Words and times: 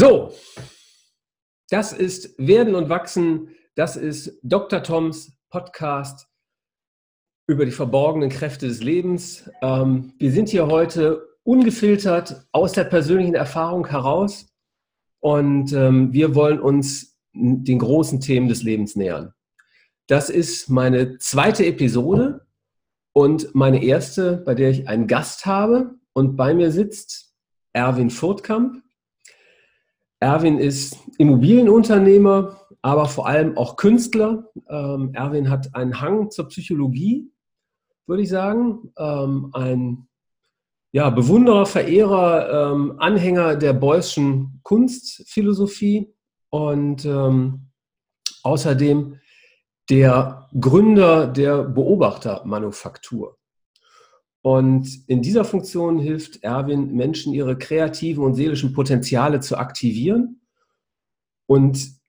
So, 0.00 0.32
das 1.68 1.92
ist 1.92 2.34
Werden 2.38 2.74
und 2.74 2.88
Wachsen. 2.88 3.50
Das 3.74 3.96
ist 3.98 4.40
Dr. 4.42 4.82
Toms 4.82 5.36
Podcast 5.50 6.26
über 7.46 7.66
die 7.66 7.70
verborgenen 7.70 8.30
Kräfte 8.30 8.66
des 8.66 8.82
Lebens. 8.82 9.50
Ähm, 9.60 10.14
wir 10.16 10.32
sind 10.32 10.48
hier 10.48 10.68
heute 10.68 11.28
ungefiltert 11.42 12.46
aus 12.50 12.72
der 12.72 12.84
persönlichen 12.84 13.34
Erfahrung 13.34 13.88
heraus 13.88 14.46
und 15.18 15.70
ähm, 15.74 16.14
wir 16.14 16.34
wollen 16.34 16.60
uns 16.60 17.20
den 17.34 17.78
großen 17.78 18.22
Themen 18.22 18.48
des 18.48 18.62
Lebens 18.62 18.96
nähern. 18.96 19.34
Das 20.06 20.30
ist 20.30 20.70
meine 20.70 21.18
zweite 21.18 21.66
Episode 21.66 22.46
und 23.12 23.54
meine 23.54 23.84
erste, 23.84 24.38
bei 24.38 24.54
der 24.54 24.70
ich 24.70 24.88
einen 24.88 25.08
Gast 25.08 25.44
habe 25.44 25.96
und 26.14 26.36
bei 26.36 26.54
mir 26.54 26.70
sitzt 26.70 27.34
Erwin 27.74 28.08
Furtkamp. 28.08 28.82
Erwin 30.20 30.58
ist 30.58 30.98
Immobilienunternehmer, 31.18 32.60
aber 32.82 33.06
vor 33.06 33.26
allem 33.26 33.56
auch 33.56 33.76
Künstler. 33.76 34.44
Ähm, 34.68 35.10
Erwin 35.14 35.48
hat 35.50 35.74
einen 35.74 36.00
Hang 36.00 36.30
zur 36.30 36.48
Psychologie, 36.48 37.32
würde 38.06 38.22
ich 38.22 38.28
sagen. 38.28 38.92
Ähm, 38.98 39.50
ein 39.54 40.08
ja, 40.92 41.08
Bewunderer, 41.08 41.66
Verehrer, 41.66 42.72
ähm, 42.72 42.96
Anhänger 42.98 43.56
der 43.56 43.72
Beuyschen 43.72 44.60
Kunstphilosophie 44.62 46.12
und 46.50 47.04
ähm, 47.06 47.70
außerdem 48.42 49.18
der 49.88 50.48
Gründer 50.58 51.28
der 51.28 51.62
Beobachtermanufaktur. 51.64 53.39
Und 54.42 55.06
in 55.06 55.20
dieser 55.20 55.44
Funktion 55.44 55.98
hilft 55.98 56.42
Erwin 56.42 56.94
Menschen, 56.94 57.34
ihre 57.34 57.58
kreativen 57.58 58.24
und 58.24 58.34
seelischen 58.34 58.72
Potenziale 58.72 59.40
zu 59.40 59.56
aktivieren. 59.58 60.40
Und 61.46 62.00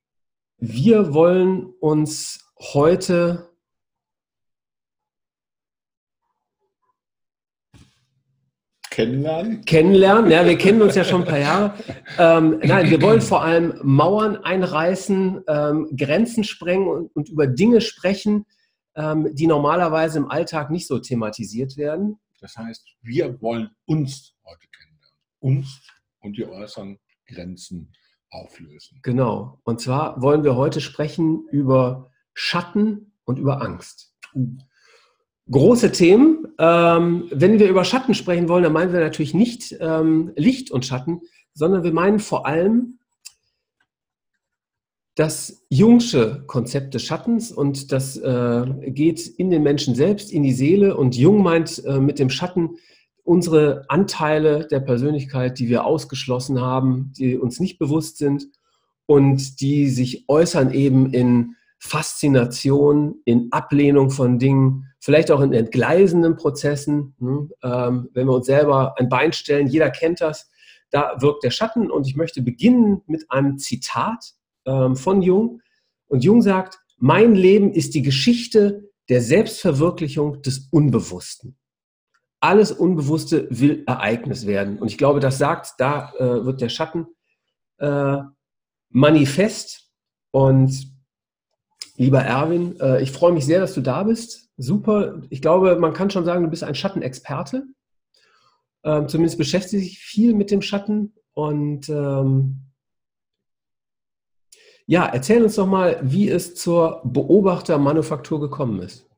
wir 0.57 1.13
wollen 1.13 1.65
uns 1.79 2.53
heute 2.57 3.51
Kennenlernen? 8.91 9.63
Kennenlernen, 9.63 10.29
ja, 10.29 10.45
wir 10.45 10.57
kennen 10.57 10.81
uns 10.81 10.95
ja 10.95 11.05
schon 11.05 11.21
ein 11.21 11.27
paar 11.27 11.39
Jahre. 11.39 11.73
Ähm, 12.19 12.59
nein, 12.61 12.89
wir 12.89 13.01
wollen 13.01 13.21
vor 13.21 13.41
allem 13.41 13.73
Mauern 13.81 14.35
einreißen, 14.35 15.43
ähm, 15.47 15.89
Grenzen 15.97 16.43
sprengen 16.43 16.87
und, 16.87 17.15
und, 17.15 17.29
über 17.29 17.47
Dinge 17.47 17.79
sprechen, 17.79 18.45
die 18.95 19.47
normalerweise 19.47 20.19
im 20.19 20.29
Alltag 20.29 20.69
nicht 20.69 20.87
so 20.87 20.99
thematisiert 20.99 21.77
werden. 21.77 22.19
Das 22.41 22.57
heißt, 22.57 22.85
wir 23.01 23.41
wollen 23.41 23.69
uns 23.85 24.35
heute 24.43 24.67
kennenlernen. 24.67 25.17
Uns 25.39 25.81
und 26.19 26.37
die 26.37 26.45
äußeren 26.45 26.99
Grenzen 27.25 27.93
auflösen. 28.29 28.99
Genau. 29.03 29.59
Und 29.63 29.81
zwar 29.81 30.21
wollen 30.21 30.43
wir 30.43 30.55
heute 30.55 30.81
sprechen 30.81 31.47
über 31.51 32.11
Schatten 32.33 33.13
und 33.25 33.39
über 33.39 33.61
Angst. 33.61 34.13
Große 35.49 35.91
Themen. 35.91 36.47
Ähm, 36.57 37.27
wenn 37.31 37.59
wir 37.59 37.69
über 37.69 37.83
Schatten 37.83 38.13
sprechen 38.13 38.49
wollen, 38.49 38.63
dann 38.63 38.73
meinen 38.73 38.93
wir 38.93 38.99
natürlich 38.99 39.33
nicht 39.33 39.75
ähm, 39.79 40.31
Licht 40.35 40.71
und 40.71 40.85
Schatten, 40.85 41.21
sondern 41.53 41.83
wir 41.83 41.93
meinen 41.93 42.19
vor 42.19 42.45
allem 42.45 42.99
das 45.21 45.63
Jungsche 45.69 46.43
Konzept 46.47 46.95
des 46.95 47.03
Schattens 47.03 47.51
und 47.51 47.91
das 47.91 48.17
äh, 48.17 48.65
geht 48.87 49.27
in 49.27 49.51
den 49.51 49.61
Menschen 49.61 49.93
selbst, 49.93 50.31
in 50.31 50.41
die 50.41 50.51
Seele. 50.51 50.97
Und 50.97 51.15
Jung 51.15 51.43
meint 51.43 51.85
äh, 51.85 51.99
mit 51.99 52.17
dem 52.17 52.31
Schatten 52.31 52.71
unsere 53.23 53.85
Anteile 53.87 54.65
der 54.65 54.79
Persönlichkeit, 54.79 55.59
die 55.59 55.69
wir 55.69 55.85
ausgeschlossen 55.85 56.59
haben, 56.59 57.13
die 57.15 57.37
uns 57.37 57.59
nicht 57.59 57.77
bewusst 57.77 58.17
sind 58.17 58.47
und 59.05 59.61
die 59.61 59.89
sich 59.89 60.25
äußern 60.27 60.73
eben 60.73 61.13
in 61.13 61.55
Faszination, 61.77 63.21
in 63.23 63.49
Ablehnung 63.51 64.09
von 64.09 64.39
Dingen, 64.39 64.87
vielleicht 64.99 65.29
auch 65.29 65.41
in 65.41 65.53
entgleisenden 65.53 66.35
Prozessen. 66.35 67.13
Hm? 67.19 67.51
Ähm, 67.61 68.09
wenn 68.15 68.25
wir 68.25 68.33
uns 68.33 68.47
selber 68.47 68.95
ein 68.97 69.07
Bein 69.07 69.33
stellen, 69.33 69.67
jeder 69.67 69.91
kennt 69.91 70.19
das, 70.19 70.49
da 70.89 71.13
wirkt 71.19 71.43
der 71.43 71.51
Schatten. 71.51 71.91
Und 71.91 72.07
ich 72.07 72.15
möchte 72.15 72.41
beginnen 72.41 73.03
mit 73.05 73.29
einem 73.29 73.59
Zitat 73.59 74.33
ähm, 74.65 74.95
von 74.95 75.21
Jung. 75.21 75.61
Und 76.07 76.23
Jung 76.23 76.41
sagt, 76.41 76.79
mein 76.97 77.33
Leben 77.33 77.73
ist 77.73 77.95
die 77.95 78.01
Geschichte 78.01 78.91
der 79.09 79.21
Selbstverwirklichung 79.21 80.41
des 80.41 80.69
Unbewussten. 80.71 81.57
Alles 82.39 82.71
Unbewusste 82.71 83.47
will 83.49 83.83
Ereignis 83.85 84.45
werden. 84.45 84.79
Und 84.79 84.87
ich 84.87 84.97
glaube, 84.97 85.19
das 85.19 85.37
sagt, 85.37 85.73
da 85.77 86.11
äh, 86.17 86.45
wird 86.45 86.61
der 86.61 86.69
Schatten 86.69 87.07
äh, 87.77 88.17
manifest. 88.89 89.89
Und 90.31 90.91
lieber 91.97 92.21
Erwin, 92.21 92.79
äh, 92.79 93.01
ich 93.01 93.11
freue 93.11 93.31
mich 93.31 93.45
sehr, 93.45 93.59
dass 93.59 93.73
du 93.73 93.81
da 93.81 94.03
bist. 94.03 94.49
Super. 94.57 95.21
Ich 95.29 95.41
glaube, 95.41 95.75
man 95.77 95.93
kann 95.93 96.09
schon 96.09 96.25
sagen, 96.25 96.43
du 96.43 96.49
bist 96.49 96.63
ein 96.63 96.75
Schattenexperte. 96.75 97.65
Ähm, 98.83 99.07
zumindest 99.07 99.37
beschäftigt 99.37 99.83
sich 99.83 99.99
viel 99.99 100.33
mit 100.33 100.51
dem 100.51 100.61
Schatten. 100.61 101.13
Und 101.33 101.89
ähm, 101.89 102.70
ja, 104.91 105.05
erzähl 105.05 105.41
uns 105.41 105.55
doch 105.55 105.67
mal, 105.67 106.01
wie 106.01 106.27
es 106.27 106.53
zur 106.53 106.99
Beobachtermanufaktur 107.05 108.41
gekommen 108.41 108.81
ist. 108.81 109.09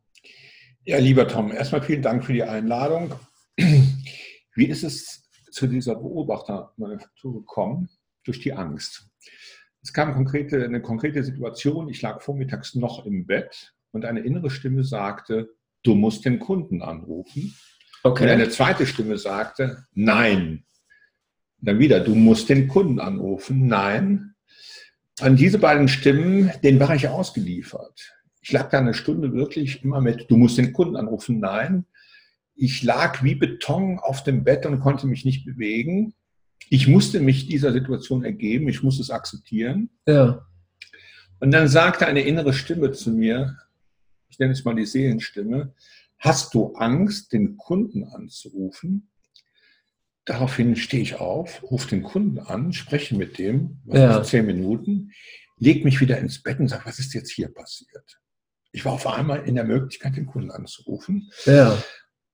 Ja, 0.83 0.99
lieber 0.99 1.27
Tom, 1.27 1.51
erstmal 1.51 1.81
vielen 1.81 2.03
Dank 2.03 2.23
für 2.23 2.33
die 2.33 2.43
Einladung. 2.43 3.15
Wie 3.57 4.67
ist 4.67 4.83
es 4.83 5.27
zu 5.49 5.65
dieser 5.65 5.95
Beobachtermanufaktur 5.95 7.39
gekommen? 7.39 7.89
Durch 8.23 8.39
die 8.39 8.53
Angst. 8.53 9.09
Es 9.81 9.91
kam 9.91 10.13
konkrete, 10.13 10.63
eine 10.63 10.79
konkrete 10.79 11.23
Situation. 11.23 11.89
Ich 11.89 12.03
lag 12.03 12.21
vormittags 12.21 12.75
noch 12.75 13.07
im 13.07 13.25
Bett 13.25 13.73
und 13.93 14.05
eine 14.05 14.19
innere 14.19 14.51
Stimme 14.51 14.83
sagte, 14.83 15.55
du 15.81 15.95
musst 15.95 16.23
den 16.23 16.37
Kunden 16.37 16.83
anrufen. 16.83 17.51
Okay. 18.03 18.25
Und 18.25 18.29
eine 18.29 18.49
zweite 18.49 18.85
Stimme 18.85 19.17
sagte, 19.17 19.87
nein. 19.93 20.65
Dann 21.61 21.79
wieder, 21.79 21.99
du 21.99 22.13
musst 22.13 22.49
den 22.49 22.67
Kunden 22.67 22.99
anrufen. 22.99 23.65
Nein 23.65 24.32
an 25.19 25.35
diese 25.35 25.59
beiden 25.59 25.87
Stimmen, 25.87 26.51
denen 26.63 26.79
war 26.79 26.95
ich 26.95 27.07
ausgeliefert. 27.07 28.13
Ich 28.41 28.51
lag 28.51 28.69
da 28.69 28.79
eine 28.79 28.93
Stunde 28.93 29.33
wirklich 29.33 29.83
immer 29.83 30.01
mit, 30.01 30.29
du 30.29 30.37
musst 30.37 30.57
den 30.57 30.73
Kunden 30.73 30.95
anrufen. 30.95 31.39
Nein, 31.39 31.85
ich 32.55 32.83
lag 32.83 33.23
wie 33.23 33.35
Beton 33.35 33.99
auf 33.99 34.23
dem 34.23 34.43
Bett 34.43 34.65
und 34.65 34.79
konnte 34.79 35.07
mich 35.07 35.25
nicht 35.25 35.45
bewegen. 35.45 36.13
Ich 36.69 36.87
musste 36.87 37.19
mich 37.19 37.47
dieser 37.47 37.71
Situation 37.71 38.23
ergeben, 38.23 38.67
ich 38.67 38.83
musste 38.83 39.01
es 39.01 39.11
akzeptieren. 39.11 39.89
Ja. 40.07 40.45
Und 41.39 41.51
dann 41.51 41.67
sagte 41.67 42.07
eine 42.07 42.21
innere 42.21 42.53
Stimme 42.53 42.91
zu 42.91 43.11
mir, 43.11 43.57
ich 44.29 44.39
nenne 44.39 44.53
es 44.53 44.63
mal 44.65 44.75
die 44.75 44.85
Seelenstimme, 44.85 45.73
hast 46.17 46.53
du 46.53 46.73
Angst, 46.75 47.33
den 47.33 47.57
Kunden 47.57 48.05
anzurufen? 48.05 49.09
Daraufhin 50.25 50.75
stehe 50.75 51.03
ich 51.03 51.15
auf, 51.15 51.63
rufe 51.63 51.89
den 51.89 52.03
Kunden 52.03 52.39
an, 52.39 52.71
spreche 52.71 53.15
mit 53.15 53.37
dem, 53.37 53.81
was 53.85 53.99
ja. 53.99 54.23
zehn 54.23 54.45
Minuten, 54.45 55.11
lege 55.57 55.83
mich 55.83 55.99
wieder 55.99 56.17
ins 56.17 56.41
Bett 56.41 56.59
und 56.59 56.69
sage, 56.69 56.85
was 56.85 56.99
ist 56.99 57.13
jetzt 57.13 57.31
hier 57.31 57.53
passiert? 57.53 58.19
Ich 58.71 58.85
war 58.85 58.93
auf 58.93 59.05
einmal 59.05 59.47
in 59.47 59.55
der 59.55 59.65
Möglichkeit, 59.65 60.15
den 60.15 60.25
Kunden 60.25 60.51
anzurufen. 60.51 61.29
Ja. 61.45 61.77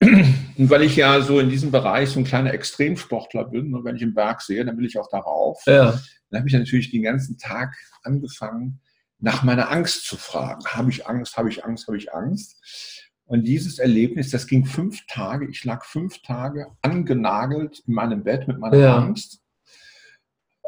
Und 0.02 0.70
weil 0.70 0.84
ich 0.84 0.96
ja 0.96 1.20
so 1.22 1.40
in 1.40 1.50
diesem 1.50 1.72
Bereich 1.72 2.10
so 2.10 2.20
ein 2.20 2.26
kleiner 2.26 2.54
Extremsportler 2.54 3.46
bin 3.46 3.74
und 3.74 3.84
wenn 3.84 3.98
ich 3.98 4.02
im 4.02 4.14
Berg 4.14 4.42
sehe, 4.42 4.64
dann 4.64 4.78
will 4.78 4.86
ich 4.86 4.98
auch 4.98 5.10
darauf. 5.10 5.62
Ja. 5.66 6.00
Dann 6.30 6.40
habe 6.40 6.48
ich 6.48 6.54
natürlich 6.54 6.92
den 6.92 7.04
ganzen 7.04 7.38
Tag 7.38 7.76
angefangen, 8.04 8.80
nach 9.20 9.44
meiner 9.44 9.70
Angst 9.70 10.06
zu 10.06 10.16
fragen. 10.16 10.64
Habe 10.66 10.90
ich 10.92 11.08
Angst, 11.08 11.36
habe 11.38 11.50
ich 11.50 11.66
Angst, 11.66 11.88
habe 11.88 11.98
ich 11.98 12.14
Angst? 12.14 13.09
Und 13.30 13.44
dieses 13.44 13.78
Erlebnis, 13.78 14.32
das 14.32 14.48
ging 14.48 14.66
fünf 14.66 15.06
Tage. 15.06 15.48
Ich 15.48 15.64
lag 15.64 15.86
fünf 15.86 16.24
Tage 16.24 16.66
angenagelt 16.82 17.84
in 17.86 17.94
meinem 17.94 18.24
Bett 18.24 18.48
mit 18.48 18.58
meiner 18.58 18.78
ja. 18.78 18.98
Angst 18.98 19.44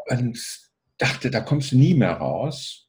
und 0.08 0.38
dachte, 0.96 1.32
da 1.32 1.40
kommst 1.40 1.72
du 1.72 1.76
nie 1.76 1.94
mehr 1.94 2.12
raus. 2.12 2.88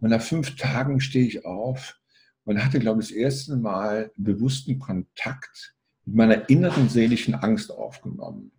Und 0.00 0.08
nach 0.08 0.22
fünf 0.22 0.56
Tagen 0.56 1.00
stehe 1.00 1.26
ich 1.26 1.44
auf 1.44 2.00
und 2.44 2.64
hatte, 2.64 2.78
glaube 2.78 3.02
ich, 3.02 3.08
das 3.08 3.16
erste 3.16 3.56
Mal 3.56 4.10
bewussten 4.16 4.78
Kontakt 4.78 5.74
mit 6.06 6.16
meiner 6.16 6.48
inneren 6.48 6.88
seelischen 6.88 7.34
Angst 7.34 7.70
aufgenommen. 7.70 8.52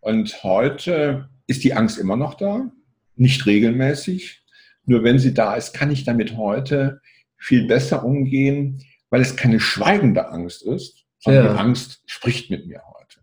Und 0.00 0.42
heute 0.42 1.30
ist 1.46 1.62
die 1.62 1.72
Angst 1.72 1.98
immer 1.98 2.16
noch 2.16 2.34
da, 2.34 2.72
nicht 3.14 3.46
regelmäßig. 3.46 4.42
Nur 4.86 5.04
wenn 5.04 5.20
sie 5.20 5.34
da 5.34 5.54
ist, 5.54 5.72
kann 5.72 5.92
ich 5.92 6.02
damit 6.02 6.36
heute 6.36 7.00
viel 7.36 7.68
besser 7.68 8.04
umgehen, 8.04 8.82
weil 9.10 9.20
es 9.20 9.36
keine 9.36 9.60
schweigende 9.60 10.28
Angst 10.28 10.62
ist, 10.62 11.06
sondern 11.18 11.46
ja. 11.46 11.52
die 11.52 11.58
Angst 11.58 12.02
spricht 12.06 12.50
mit 12.50 12.66
mir 12.66 12.82
heute. 12.86 13.20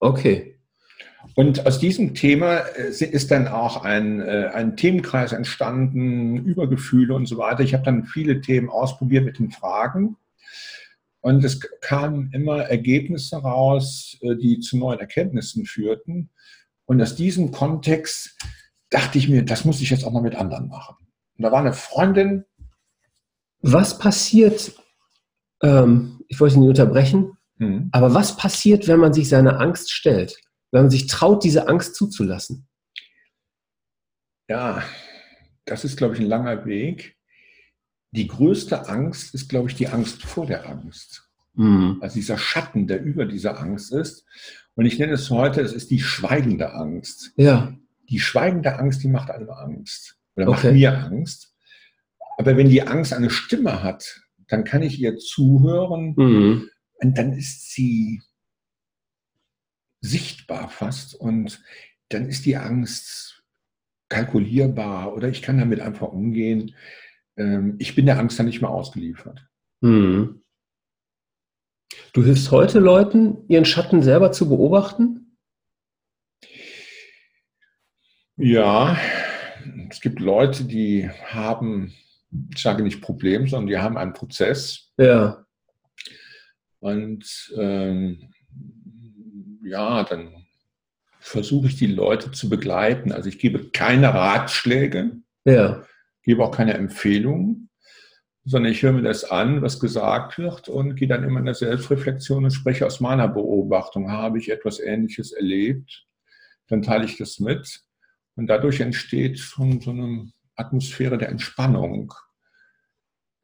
Okay. 0.00 0.56
Und 1.34 1.66
aus 1.66 1.78
diesem 1.78 2.14
Thema 2.14 2.58
äh, 2.76 2.88
ist 2.88 3.30
dann 3.30 3.48
auch 3.48 3.84
ein, 3.84 4.20
äh, 4.20 4.50
ein 4.54 4.76
Themenkreis 4.76 5.32
entstanden, 5.32 6.44
über 6.44 6.68
Gefühle 6.68 7.14
und 7.14 7.26
so 7.26 7.36
weiter. 7.36 7.62
Ich 7.62 7.74
habe 7.74 7.84
dann 7.84 8.04
viele 8.04 8.40
Themen 8.40 8.70
ausprobiert 8.70 9.24
mit 9.24 9.38
den 9.38 9.50
Fragen. 9.50 10.16
Und 11.20 11.44
es 11.44 11.60
kamen 11.80 12.30
immer 12.32 12.62
Ergebnisse 12.62 13.36
raus, 13.38 14.16
äh, 14.22 14.36
die 14.36 14.60
zu 14.60 14.78
neuen 14.78 15.00
Erkenntnissen 15.00 15.66
führten. 15.66 16.30
Und 16.84 17.02
aus 17.02 17.16
diesem 17.16 17.50
Kontext 17.50 18.38
dachte 18.90 19.18
ich 19.18 19.28
mir, 19.28 19.44
das 19.44 19.64
muss 19.64 19.80
ich 19.80 19.90
jetzt 19.90 20.04
auch 20.04 20.12
mal 20.12 20.22
mit 20.22 20.36
anderen 20.36 20.68
machen. 20.68 20.96
Und 21.36 21.42
da 21.42 21.52
war 21.52 21.60
eine 21.60 21.72
Freundin. 21.72 22.44
Was 23.68 23.98
passiert, 23.98 24.72
ähm, 25.62 26.20
ich 26.28 26.38
wollte 26.38 26.54
Sie 26.54 26.60
nicht 26.60 26.68
unterbrechen, 26.68 27.36
hm. 27.58 27.88
aber 27.90 28.14
was 28.14 28.36
passiert, 28.36 28.86
wenn 28.86 29.00
man 29.00 29.12
sich 29.12 29.28
seiner 29.28 29.60
Angst 29.60 29.92
stellt? 29.92 30.38
Wenn 30.70 30.82
man 30.82 30.90
sich 30.90 31.08
traut, 31.08 31.42
diese 31.42 31.68
Angst 31.68 31.96
zuzulassen? 31.96 32.68
Ja, 34.48 34.84
das 35.64 35.84
ist, 35.84 35.96
glaube 35.96 36.14
ich, 36.14 36.20
ein 36.20 36.26
langer 36.26 36.64
Weg. 36.64 37.16
Die 38.12 38.28
größte 38.28 38.88
Angst 38.88 39.34
ist, 39.34 39.48
glaube 39.48 39.68
ich, 39.68 39.74
die 39.74 39.88
Angst 39.88 40.22
vor 40.22 40.46
der 40.46 40.68
Angst. 40.68 41.28
Mhm. 41.54 41.98
Also 42.00 42.14
dieser 42.14 42.38
Schatten, 42.38 42.86
der 42.86 43.02
über 43.02 43.26
dieser 43.26 43.58
Angst 43.58 43.92
ist. 43.92 44.24
Und 44.76 44.86
ich 44.86 44.98
nenne 44.98 45.14
es 45.14 45.30
heute, 45.30 45.60
es 45.60 45.72
ist 45.72 45.90
die 45.90 46.00
schweigende 46.00 46.72
Angst. 46.72 47.32
Ja. 47.36 47.74
Die 48.08 48.20
schweigende 48.20 48.78
Angst, 48.78 49.02
die 49.02 49.08
macht 49.08 49.30
einem 49.30 49.50
Angst. 49.50 50.18
Oder 50.36 50.48
okay. 50.48 50.66
macht 50.66 50.72
mir 50.74 51.04
Angst. 51.04 51.55
Aber 52.36 52.56
wenn 52.56 52.68
die 52.68 52.82
Angst 52.82 53.12
eine 53.12 53.30
Stimme 53.30 53.82
hat, 53.82 54.22
dann 54.48 54.64
kann 54.64 54.82
ich 54.82 55.00
ihr 55.00 55.16
zuhören 55.16 56.14
mhm. 56.16 56.70
und 57.00 57.18
dann 57.18 57.32
ist 57.32 57.72
sie 57.72 58.22
sichtbar 60.00 60.68
fast 60.68 61.14
und 61.14 61.62
dann 62.10 62.28
ist 62.28 62.46
die 62.46 62.56
Angst 62.56 63.42
kalkulierbar 64.08 65.14
oder 65.14 65.28
ich 65.28 65.42
kann 65.42 65.58
damit 65.58 65.80
einfach 65.80 66.08
umgehen. 66.08 66.74
Ähm, 67.36 67.76
ich 67.78 67.94
bin 67.94 68.06
der 68.06 68.18
Angst 68.18 68.38
dann 68.38 68.46
nicht 68.46 68.60
mehr 68.60 68.70
ausgeliefert. 68.70 69.46
Mhm. 69.80 70.42
Du 72.12 72.24
hilfst 72.24 72.50
heute 72.50 72.78
Leuten, 72.78 73.46
ihren 73.48 73.64
Schatten 73.64 74.02
selber 74.02 74.32
zu 74.32 74.48
beobachten? 74.48 75.36
Ja, 78.36 78.98
es 79.90 80.00
gibt 80.00 80.20
Leute, 80.20 80.64
die 80.64 81.10
haben, 81.26 81.94
ich 82.54 82.62
sage 82.62 82.82
nicht 82.82 83.00
Problem, 83.00 83.46
sondern 83.46 83.68
die 83.68 83.78
haben 83.78 83.96
einen 83.96 84.12
Prozess. 84.12 84.92
Ja. 84.98 85.44
Und 86.80 87.52
ähm, 87.56 88.30
ja, 89.62 90.04
dann 90.04 90.46
versuche 91.18 91.66
ich 91.66 91.76
die 91.76 91.88
Leute 91.88 92.30
zu 92.30 92.48
begleiten. 92.48 93.10
Also 93.10 93.28
ich 93.28 93.38
gebe 93.38 93.70
keine 93.70 94.14
Ratschläge, 94.14 95.12
ja. 95.44 95.82
gebe 96.22 96.44
auch 96.44 96.52
keine 96.52 96.74
Empfehlungen, 96.74 97.68
sondern 98.44 98.70
ich 98.70 98.82
höre 98.82 98.92
mir 98.92 99.02
das 99.02 99.24
an, 99.24 99.60
was 99.60 99.80
gesagt 99.80 100.38
wird 100.38 100.68
und 100.68 100.94
gehe 100.94 101.08
dann 101.08 101.24
immer 101.24 101.40
in 101.40 101.46
der 101.46 101.54
Selbstreflexion 101.54 102.44
und 102.44 102.52
spreche 102.52 102.86
aus 102.86 103.00
meiner 103.00 103.26
Beobachtung. 103.26 104.12
Habe 104.12 104.38
ich 104.38 104.50
etwas 104.50 104.78
Ähnliches 104.78 105.32
erlebt? 105.32 106.06
Dann 106.68 106.82
teile 106.82 107.04
ich 107.04 107.16
das 107.16 107.40
mit 107.40 107.82
und 108.36 108.46
dadurch 108.46 108.80
entsteht 108.80 109.38
schon 109.38 109.80
so 109.80 109.90
eine 109.90 110.30
Atmosphäre 110.54 111.18
der 111.18 111.30
Entspannung. 111.30 112.14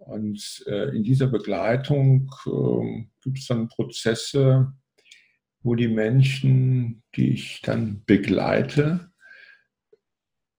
Und 0.07 0.65
äh, 0.67 0.97
in 0.97 1.05
dieser 1.05 1.29
Begleitung 1.29 2.31
äh, 2.47 3.07
gibt 3.23 3.39
es 3.39 3.47
dann 3.47 3.69
Prozesse, 3.69 4.73
wo 5.63 5.75
die 5.75 5.89
Menschen, 5.89 7.03
die 7.15 7.35
ich 7.35 7.61
dann 7.63 8.03
begleite, 8.05 9.13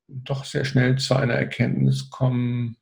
doch 0.07 0.45
sehr 0.45 0.65
schnell 0.65 0.97
zu 0.97 1.15
einer 1.15 1.33
Erkenntnis 1.33 2.09
kommen, 2.09 2.77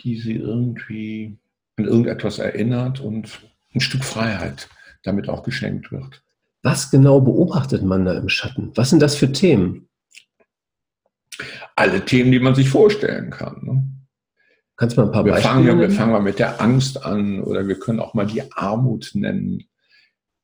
die 0.00 0.18
sie 0.18 0.34
irgendwie 0.34 1.38
an 1.76 1.84
irgendetwas 1.84 2.38
erinnert 2.38 3.00
und 3.00 3.40
ein 3.74 3.80
Stück 3.80 4.04
Freiheit 4.04 4.68
damit 5.02 5.28
auch 5.28 5.42
geschenkt 5.42 5.90
wird. 5.90 6.22
Was 6.62 6.90
genau 6.90 7.20
beobachtet 7.20 7.82
man 7.82 8.04
da 8.04 8.16
im 8.16 8.28
Schatten? 8.28 8.72
Was 8.74 8.90
sind 8.90 9.00
das 9.00 9.16
für 9.16 9.32
Themen? 9.32 9.88
Alle 11.74 12.04
Themen, 12.04 12.30
die 12.30 12.38
man 12.38 12.54
sich 12.54 12.68
vorstellen 12.68 13.30
kann. 13.30 13.64
Ne? 13.64 14.01
Kannst 14.82 14.96
du 14.96 15.02
mal 15.02 15.06
ein 15.06 15.12
paar 15.12 15.24
wir 15.24 15.32
Beispiele 15.34 15.54
fangen, 15.54 15.66
nennen? 15.66 15.80
Wir 15.80 15.90
fangen 15.92 16.10
mal 16.10 16.22
mit 16.22 16.40
der 16.40 16.60
Angst 16.60 17.06
an 17.06 17.40
oder 17.40 17.68
wir 17.68 17.78
können 17.78 18.00
auch 18.00 18.14
mal 18.14 18.26
die 18.26 18.50
Armut 18.50 19.12
nennen 19.14 19.62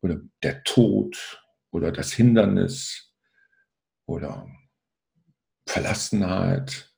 oder 0.01 0.21
der 0.45 0.63
Tod 0.63 1.43
oder 1.73 1.91
das 1.91 2.13
Hindernis 2.13 3.13
oder 4.07 4.47
Verlassenheit. 5.67 6.93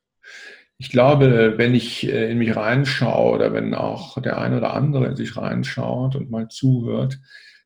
Ich 0.77 0.91
glaube, 0.91 1.55
wenn 1.57 1.73
ich 1.73 2.07
äh, 2.07 2.29
in 2.29 2.37
mich 2.37 2.55
reinschaue 2.55 3.33
oder 3.33 3.53
wenn 3.53 3.73
auch 3.73 4.21
der 4.21 4.37
eine 4.37 4.57
oder 4.57 4.75
andere 4.75 5.07
in 5.07 5.15
sich 5.15 5.35
reinschaut 5.35 6.15
und 6.15 6.29
mal 6.29 6.47
zuhört, 6.47 7.17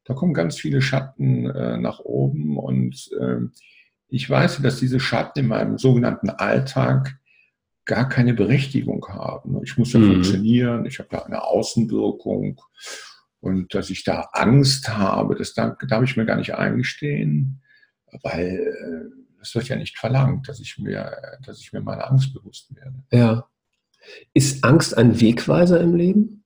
da 0.06 0.14
kommen 0.14 0.34
ganz 0.34 0.58
viele 0.58 0.82
Schatten 0.82 1.50
äh, 1.50 1.76
nach 1.76 2.00
oben 2.00 2.58
und 2.58 3.10
äh, 3.20 3.42
ich 4.08 4.30
weiß, 4.30 4.62
dass 4.62 4.80
diese 4.80 5.02
Schatten 5.02 5.40
in 5.40 5.48
meinem 5.48 5.78
sogenannten 5.78 6.30
Alltag 6.30 7.20
gar 7.86 8.10
keine 8.10 8.34
Berechtigung 8.34 9.08
haben. 9.08 9.64
Ich 9.64 9.78
muss 9.78 9.94
ja 9.94 10.00
mhm. 10.00 10.14
funktionieren, 10.14 10.86
ich 10.86 11.00
habe 11.00 11.10
ja 11.14 11.26
eine 11.26 11.44
Außenwirkung 11.44 12.60
und 13.40 13.74
dass 13.74 13.90
ich 13.90 14.04
da 14.04 14.30
Angst 14.34 14.90
habe, 14.90 15.36
das 15.36 15.54
darf, 15.54 15.78
darf 15.88 16.04
ich 16.04 16.18
mir 16.18 16.26
gar 16.26 16.38
nicht 16.38 16.56
eingestehen, 16.56 17.62
weil 18.24 18.74
es 19.42 19.52
äh, 19.52 19.56
wird 19.56 19.68
ja 19.70 19.76
nicht 19.76 19.98
verlangt, 19.98 20.50
dass 20.50 20.60
ich 20.60 20.78
mir, 20.80 21.16
dass 21.46 21.60
ich 21.60 21.72
mir 21.72 21.82
meiner 21.82 22.10
Angst 22.10 22.34
bewusst 22.34 22.76
werde. 22.76 23.04
Ja. 23.12 23.48
Ist 24.34 24.64
Angst 24.64 24.98
ein 24.98 25.20
Wegweiser 25.20 25.80
im 25.80 25.96
Leben? 25.96 26.44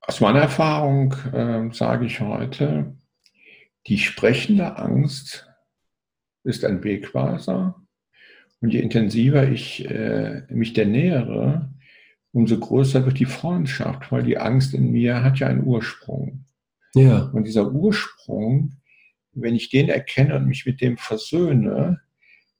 Aus 0.00 0.20
meiner 0.20 0.40
Erfahrung 0.40 1.14
äh, 1.32 1.72
sage 1.72 2.06
ich 2.06 2.20
heute, 2.20 2.96
die 3.86 3.98
sprechende 3.98 4.76
Angst 4.76 5.49
ist 6.44 6.64
ein 6.64 6.82
Wegweiser. 6.82 7.80
Und 8.60 8.72
je 8.72 8.80
intensiver 8.80 9.48
ich 9.48 9.88
äh, 9.88 10.42
mich 10.50 10.72
der 10.72 10.86
nähere, 10.86 11.70
umso 12.32 12.58
größer 12.58 13.04
wird 13.06 13.18
die 13.18 13.26
Freundschaft, 13.26 14.12
weil 14.12 14.22
die 14.22 14.38
Angst 14.38 14.74
in 14.74 14.92
mir 14.92 15.22
hat 15.22 15.38
ja 15.38 15.48
einen 15.48 15.64
Ursprung. 15.64 16.44
Ja. 16.94 17.24
Und 17.32 17.44
dieser 17.44 17.72
Ursprung, 17.72 18.76
wenn 19.32 19.54
ich 19.54 19.70
den 19.70 19.88
erkenne 19.88 20.36
und 20.36 20.46
mich 20.46 20.66
mit 20.66 20.80
dem 20.80 20.98
versöhne, 20.98 22.00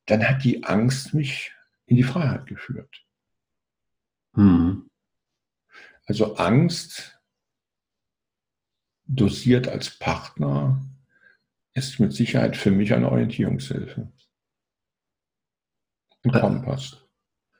dann 0.07 0.29
hat 0.29 0.45
die 0.45 0.65
Angst 0.65 1.15
mich 1.15 1.53
in 1.87 1.97
die 1.97 2.03
Freiheit 2.03 2.47
geführt. 2.47 3.05
Hm. 4.35 4.89
Also 6.07 6.37
Angst 6.37 7.21
dosiert 9.07 9.69
als 9.69 9.91
Partner 9.99 10.81
ist 11.75 12.01
mit 12.01 12.13
Sicherheit 12.13 12.57
für 12.57 12.71
mich 12.71 12.93
eine 12.93 13.11
Orientierungshilfe. 13.11 14.11
Ein 16.25 16.33
Kompass. 16.33 16.99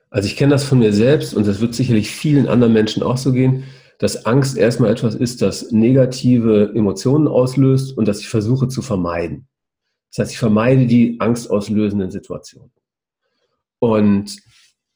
Also 0.09 0.27
ich 0.27 0.35
kenne 0.35 0.51
das 0.51 0.65
von 0.65 0.79
mir 0.79 0.93
selbst 0.93 1.33
und 1.33 1.47
das 1.47 1.61
wird 1.61 1.73
sicherlich 1.73 2.11
vielen 2.11 2.47
anderen 2.47 2.73
Menschen 2.73 3.01
auch 3.01 3.17
so 3.17 3.31
gehen, 3.31 3.63
dass 3.97 4.25
Angst 4.25 4.57
erstmal 4.57 4.91
etwas 4.91 5.15
ist, 5.15 5.41
das 5.41 5.71
negative 5.71 6.73
Emotionen 6.75 7.27
auslöst 7.27 7.97
und 7.97 8.07
das 8.07 8.19
ich 8.19 8.27
versuche 8.27 8.67
zu 8.67 8.81
vermeiden. 8.81 9.47
Das 10.09 10.19
heißt, 10.19 10.31
ich 10.33 10.39
vermeide 10.39 10.85
die 10.85 11.19
angstauslösenden 11.19 12.11
Situationen. 12.11 12.71
Und 13.79 14.37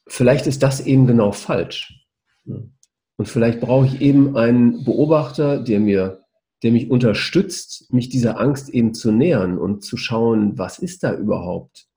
vielleicht 0.08 0.48
ist 0.48 0.62
das 0.62 0.82
eben 0.82 1.08
genau 1.08 1.32
falsch. 1.32 2.06
Und 2.46 3.28
vielleicht 3.30 3.62
brauche 3.62 3.86
ich 3.86 4.02
eben 4.02 4.36
einen 4.36 4.84
Beobachter, 4.84 5.60
der 5.60 5.80
mir, 5.80 6.25
der 6.66 6.74
mich 6.74 6.90
unterstützt, 6.90 7.94
mich 7.94 8.10
dieser 8.10 8.42
Angst 8.42 8.68
eben 8.70 8.94
zu 8.94 9.14
nähern 9.14 9.58
und 9.58 9.86
zu 9.86 9.96
schauen, 9.96 10.58
was 10.58 10.80
ist 10.80 11.04
da 11.04 11.16
überhaupt? 11.16 11.88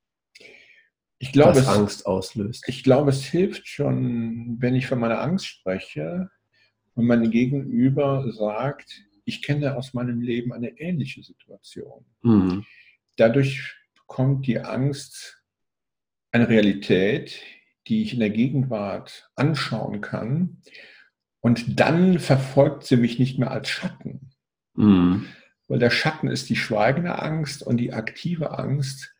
ich 1.19 1.33
glaube, 1.33 1.57
was 1.57 1.63
es, 1.63 1.69
Angst 1.69 2.07
auslöst. 2.07 2.65
Ich 2.69 2.85
glaube, 2.85 3.11
es 3.11 3.25
hilft 3.25 3.67
schon, 3.67 4.57
wenn 4.61 4.75
ich 4.75 4.87
von 4.87 5.01
meiner 5.01 5.21
Angst 5.21 5.47
spreche 5.47 6.31
und 6.95 7.07
mein 7.07 7.31
Gegenüber 7.31 8.31
sagt, 8.33 9.03
ich 9.25 9.43
kenne 9.43 9.77
aus 9.77 9.95
meinem 9.95 10.21
Leben 10.21 10.53
eine 10.53 10.79
ähnliche 10.79 11.23
Situation. 11.23 12.05
Mhm. 12.23 12.65
Dadurch 13.17 13.77
bekommt 13.95 14.47
die 14.47 14.61
Angst 14.61 15.43
eine 16.31 16.49
Realität, 16.49 17.43
die 17.89 18.03
ich 18.03 18.13
in 18.13 18.21
der 18.21 18.31
Gegenwart 18.31 19.29
anschauen 19.35 20.01
kann. 20.01 20.63
Und 21.41 21.81
dann 21.81 22.19
verfolgt 22.21 22.85
sie 22.85 22.97
mich 22.97 23.19
nicht 23.19 23.39
mehr 23.39 23.51
als 23.51 23.69
Schatten. 23.69 24.31
Mhm. 24.79 25.27
Weil 25.67 25.81
der 25.81 25.91
Schatten 25.91 26.29
ist 26.29 26.49
die 26.49 26.57
schweigende 26.57 27.21
Angst 27.21 27.63
und 27.63 27.77
die 27.77 27.93
aktive 27.93 28.59
Angst 28.59 29.15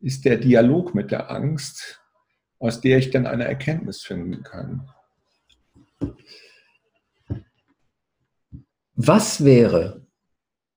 ist 0.00 0.24
der 0.24 0.36
Dialog 0.36 0.94
mit 0.94 1.10
der 1.10 1.30
Angst, 1.30 2.02
aus 2.58 2.80
der 2.80 2.98
ich 2.98 3.10
dann 3.10 3.26
eine 3.26 3.44
Erkenntnis 3.44 4.02
finden 4.02 4.42
kann. 4.42 4.88
Was 8.96 9.44
wäre, 9.44 10.04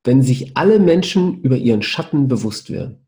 wenn 0.03 0.21
sich 0.21 0.55
alle 0.55 0.79
Menschen 0.79 1.41
über 1.41 1.57
ihren 1.57 1.81
Schatten 1.81 2.27
bewusst 2.27 2.69
wären? 2.69 3.05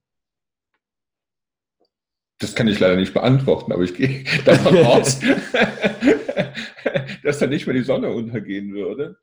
Das 2.40 2.56
kann 2.56 2.68
ich 2.68 2.80
leider 2.80 2.96
nicht 2.96 3.14
beantworten, 3.14 3.72
aber 3.72 3.84
ich 3.84 3.96
gehe 3.96 4.24
davon 4.46 4.78
aus, 4.86 5.20
dass 7.24 7.40
da 7.40 7.48
nicht 7.48 7.68
mehr 7.68 7.76
die 7.76 7.84
Sonne 7.84 8.12
untergehen 8.12 8.74
würde. 8.74 9.18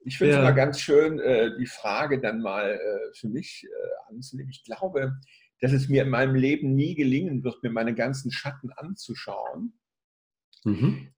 Ich 0.00 0.18
finde 0.18 0.34
es 0.34 0.38
ja. 0.38 0.44
mal 0.44 0.52
ganz 0.52 0.80
schön, 0.80 1.18
äh, 1.18 1.56
die 1.58 1.66
Frage 1.66 2.20
dann 2.20 2.40
mal 2.40 2.72
äh, 2.72 3.14
für 3.14 3.28
mich 3.28 3.64
äh, 3.64 4.12
anzunehmen. 4.12 4.50
Ich 4.50 4.64
glaube, 4.64 5.18
dass 5.60 5.72
es 5.72 5.88
mir 5.88 6.02
in 6.02 6.10
meinem 6.10 6.34
Leben 6.34 6.74
nie 6.74 6.94
gelingen 6.94 7.42
wird, 7.44 7.62
mir 7.62 7.70
meine 7.70 7.94
ganzen 7.94 8.30
Schatten 8.30 8.70
anzuschauen. 8.72 9.78
Mhm. 10.64 11.08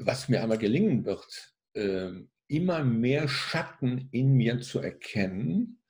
Was 0.00 0.28
mir 0.28 0.42
aber 0.42 0.56
gelingen 0.56 1.04
wird, 1.04 1.54
ähm, 1.74 2.30
immer 2.48 2.82
mehr 2.82 3.28
Schatten 3.28 4.08
in 4.10 4.32
mir 4.32 4.60
zu 4.60 4.80
erkennen 4.80 5.80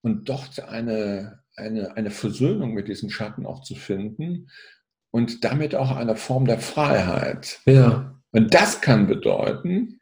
und 0.00 0.28
dort 0.28 0.60
eine, 0.60 1.42
eine, 1.56 1.96
eine 1.96 2.10
Versöhnung 2.10 2.74
mit 2.74 2.88
diesen 2.88 3.10
Schatten 3.10 3.46
auch 3.46 3.62
zu 3.62 3.74
finden 3.74 4.50
und 5.10 5.44
damit 5.44 5.74
auch 5.74 5.96
eine 5.96 6.16
Form 6.16 6.46
der 6.46 6.58
Freiheit. 6.58 7.60
Ja. 7.66 8.20
Und 8.32 8.54
das 8.54 8.80
kann 8.80 9.06
bedeuten, 9.06 9.97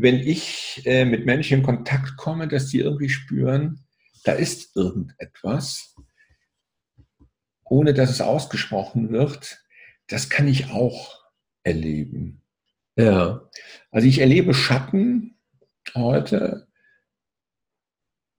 wenn 0.00 0.20
ich 0.20 0.80
äh, 0.86 1.04
mit 1.04 1.26
Menschen 1.26 1.58
in 1.58 1.62
Kontakt 1.62 2.16
komme, 2.16 2.48
dass 2.48 2.70
sie 2.70 2.78
irgendwie 2.78 3.10
spüren, 3.10 3.84
da 4.24 4.32
ist 4.32 4.74
irgendetwas, 4.74 5.94
ohne 7.64 7.92
dass 7.92 8.10
es 8.10 8.22
ausgesprochen 8.22 9.10
wird, 9.10 9.62
das 10.06 10.30
kann 10.30 10.48
ich 10.48 10.70
auch 10.70 11.20
erleben. 11.62 12.42
Ja. 12.96 13.48
Also 13.90 14.08
ich 14.08 14.20
erlebe 14.20 14.54
Schatten 14.54 15.38
heute. 15.94 16.68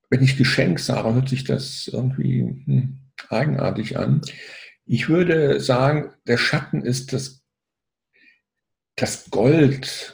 Wenn 0.10 0.24
ich 0.24 0.38
Geschenk 0.38 0.80
sage, 0.80 1.14
hört 1.14 1.30
sich 1.30 1.44
das 1.44 1.88
irgendwie 1.92 2.42
hm, 2.42 3.00
eigenartig 3.30 3.98
an. 3.98 4.22
Ich 4.86 5.08
würde 5.08 5.60
sagen, 5.60 6.14
der 6.28 6.38
Schatten 6.38 6.84
ist 6.84 7.14
das, 7.14 7.44
das 8.96 9.30
Gold 9.30 10.13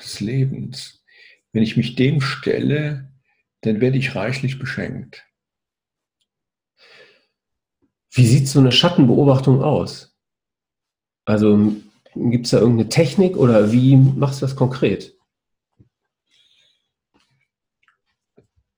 des 0.00 0.20
Lebens. 0.20 1.04
Wenn 1.52 1.62
ich 1.62 1.76
mich 1.76 1.94
dem 1.94 2.20
stelle, 2.20 3.12
dann 3.60 3.80
werde 3.80 3.98
ich 3.98 4.14
reichlich 4.14 4.58
beschenkt. 4.58 5.24
Wie 8.10 8.26
sieht 8.26 8.48
so 8.48 8.60
eine 8.60 8.72
Schattenbeobachtung 8.72 9.62
aus? 9.62 10.16
Also 11.24 11.74
gibt 12.14 12.46
es 12.46 12.52
da 12.52 12.58
irgendeine 12.58 12.88
Technik 12.88 13.36
oder 13.36 13.72
wie 13.72 13.96
machst 13.96 14.40
du 14.40 14.46
das 14.46 14.56
konkret? 14.56 15.16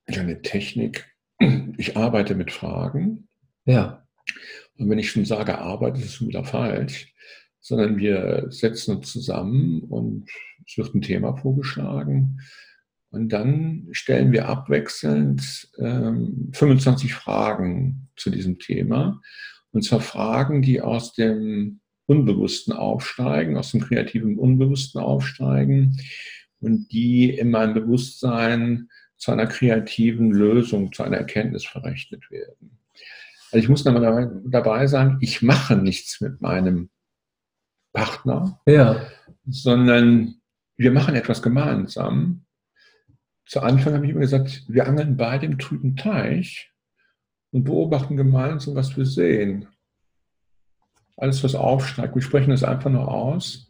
Ja, 0.09 0.23
eine 0.23 0.41
Technik. 0.41 1.13
Ich 1.77 1.97
arbeite 1.97 2.35
mit 2.35 2.53
Fragen. 2.53 3.29
Ja. 3.67 4.07
Und 4.79 4.89
wenn 4.89 4.99
ich 4.99 5.11
schon 5.11 5.25
sage, 5.25 5.59
arbeite, 5.59 5.99
ist 5.99 6.07
es 6.07 6.15
schon 6.15 6.29
wieder 6.29 6.45
falsch, 6.45 7.13
sondern 7.61 7.99
wir 7.99 8.47
setzen 8.51 8.97
uns 8.97 9.13
zusammen 9.13 9.83
und 9.83 10.31
es 10.67 10.77
wird 10.77 10.95
ein 10.95 11.03
Thema 11.03 11.37
vorgeschlagen. 11.37 12.41
Und 13.11 13.31
dann 13.31 13.89
stellen 13.93 14.33
wir 14.33 14.49
abwechselnd 14.49 15.69
ähm, 15.79 16.51
25 16.53 17.15
Fragen 17.15 18.09
zu 18.17 18.31
diesem 18.31 18.59
Thema. 18.59 19.21
Und 19.71 19.83
zwar 19.83 20.01
Fragen, 20.01 20.63
die 20.63 20.81
aus 20.81 21.15
dem 21.15 21.81
Unbewussten 22.07 22.73
aufsteigen, 22.73 23.57
aus 23.57 23.73
dem 23.73 23.81
kreativen 23.81 24.39
Unbewussten 24.39 25.01
aufsteigen 25.01 25.99
und 26.61 26.91
die 26.93 27.31
in 27.31 27.51
meinem 27.51 27.75
Bewusstsein 27.75 28.89
zu 29.17 29.33
einer 29.33 29.47
kreativen 29.47 30.31
Lösung, 30.31 30.93
zu 30.93 31.03
einer 31.03 31.17
Erkenntnis 31.17 31.65
verrechnet 31.65 32.31
werden. 32.31 32.79
Also 33.53 33.59
ich 33.59 33.69
muss 33.69 33.85
dabei, 33.85 34.29
dabei 34.45 34.87
sagen, 34.87 35.19
ich 35.21 35.43
mache 35.43 35.77
nichts 35.77 36.21
mit 36.21 36.41
meinem 36.41 36.91
Partner, 37.93 38.61
ja. 38.67 39.07
sondern 39.47 40.36
wir 40.77 40.93
machen 40.93 41.15
etwas 41.15 41.43
gemeinsam. 41.43 42.45
Zu 43.47 43.61
Anfang 43.61 43.95
habe 43.95 44.05
ich 44.05 44.11
immer 44.11 44.21
gesagt, 44.21 44.65
wir 44.69 44.87
angeln 44.87 45.17
bei 45.17 45.39
dem 45.39 45.59
trüben 45.59 45.97
Teich 45.97 46.73
und 47.53 47.65
beobachten 47.65 48.17
gemeinsam, 48.17 48.75
was 48.75 48.97
wir 48.97 49.07
sehen. 49.07 49.69
Alles, 51.17 51.43
was 51.45 51.55
aufsteigt. 51.55 52.15
Wir 52.15 52.23
sprechen 52.23 52.51
das 52.51 52.65
einfach 52.65 52.91
nur 52.91 53.09
aus. 53.09 53.69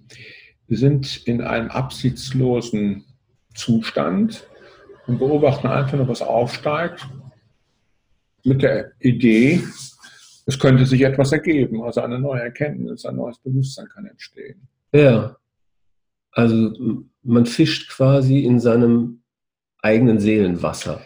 Wir 0.66 0.78
sind 0.78 1.18
in 1.26 1.42
einem 1.42 1.70
absichtslosen 1.70 3.04
Zustand 3.54 4.48
und 5.06 5.18
beobachten 5.18 5.68
einfach 5.68 5.96
nur, 5.96 6.08
was 6.08 6.22
aufsteigt, 6.22 7.06
mit 8.44 8.62
der 8.62 8.92
Idee, 9.00 9.62
es 10.46 10.58
könnte 10.58 10.86
sich 10.86 11.02
etwas 11.02 11.32
ergeben, 11.32 11.82
also 11.82 12.00
eine 12.00 12.18
neue 12.18 12.42
Erkenntnis, 12.42 13.04
ein 13.04 13.16
neues 13.16 13.38
Bewusstsein 13.38 13.88
kann 13.88 14.06
entstehen. 14.06 14.68
Ja. 14.92 15.36
Also 16.36 17.02
man 17.22 17.46
fischt 17.46 17.90
quasi 17.90 18.40
in 18.40 18.60
seinem 18.60 19.22
eigenen 19.80 20.20
Seelenwasser. 20.20 21.00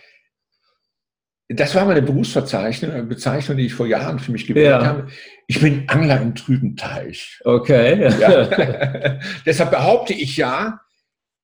Das 1.48 1.74
war 1.76 1.84
meine 1.84 2.02
Berufsbezeichnung, 2.02 3.08
Bezeichnung, 3.08 3.56
die 3.56 3.66
ich 3.66 3.74
vor 3.74 3.86
Jahren 3.86 4.18
für 4.18 4.32
mich 4.32 4.46
gewählt 4.46 4.82
ja. 4.82 4.86
habe. 4.86 5.06
Ich 5.46 5.60
bin 5.60 5.88
Angler 5.88 6.20
im 6.20 6.34
trüben 6.34 6.76
Teich. 6.76 7.40
Okay. 7.44 8.10
Ja. 8.20 9.18
Deshalb 9.46 9.70
behaupte 9.70 10.14
ich 10.14 10.36
ja, 10.36 10.80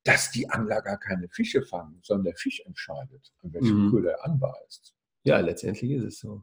dass 0.03 0.33
die 0.33 0.51
Angler 0.51 0.83
gar 0.83 0.99
keine 0.99 1.29
Fische 1.29 1.63
fangen, 1.63 2.01
sondern 2.03 2.25
der 2.25 2.37
Fisch 2.37 2.61
entscheidet, 2.67 3.33
an 3.43 3.53
welchem 3.53 3.87
mhm. 3.87 3.91
Köder 3.93 4.13
er 4.13 4.25
anbeißt. 4.25 4.95
Ja, 5.25 5.39
letztendlich 5.39 5.93
ist 5.93 6.05
es 6.05 6.19
so. 6.19 6.43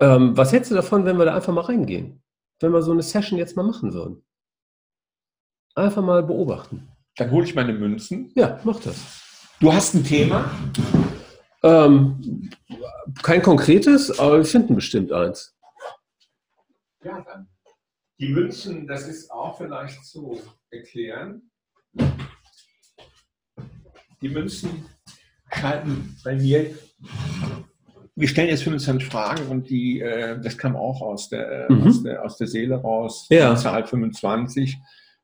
Ähm, 0.00 0.36
was 0.36 0.52
hältst 0.52 0.70
du 0.70 0.74
davon, 0.74 1.06
wenn 1.06 1.16
wir 1.16 1.24
da 1.24 1.34
einfach 1.34 1.52
mal 1.52 1.62
reingehen? 1.62 2.22
Wenn 2.60 2.72
wir 2.72 2.82
so 2.82 2.92
eine 2.92 3.02
Session 3.02 3.38
jetzt 3.38 3.56
mal 3.56 3.62
machen 3.62 3.94
würden? 3.94 4.22
Einfach 5.74 6.02
mal 6.02 6.22
beobachten. 6.22 6.88
Dann 7.16 7.30
hole 7.30 7.44
ich 7.44 7.54
meine 7.54 7.72
Münzen. 7.72 8.32
Ja, 8.34 8.58
mach 8.64 8.80
das. 8.80 9.46
Du 9.60 9.72
hast 9.72 9.94
ein 9.94 10.04
Thema? 10.04 10.50
Ähm, 11.62 12.50
kein 13.22 13.42
konkretes, 13.42 14.18
aber 14.18 14.38
wir 14.38 14.44
finden 14.44 14.74
bestimmt 14.74 15.12
eins. 15.12 15.54
Ja, 17.04 17.20
dann. 17.20 17.48
Die 18.18 18.28
Münzen, 18.28 18.86
das 18.86 19.08
ist 19.08 19.30
auch 19.30 19.56
vielleicht 19.58 20.04
zu 20.04 20.40
erklären. 20.70 21.50
Die 24.22 24.28
Münzen 24.28 24.84
schalten 25.50 26.16
bei 26.22 26.34
mir. 26.34 26.74
Wir 28.14 28.28
stellen 28.28 28.48
jetzt 28.48 28.64
25 28.64 29.08
Fragen 29.08 29.46
und 29.48 29.70
die, 29.70 30.00
äh, 30.00 30.38
das 30.40 30.58
kam 30.58 30.76
auch 30.76 31.00
aus 31.00 31.30
der, 31.30 31.66
mhm. 31.70 31.86
aus 31.86 32.02
der, 32.02 32.24
aus 32.24 32.36
der 32.36 32.46
Seele 32.46 32.76
raus, 32.76 33.26
ja. 33.30 33.54
die 33.54 33.60
Zahl 33.60 33.86
25. 33.86 34.76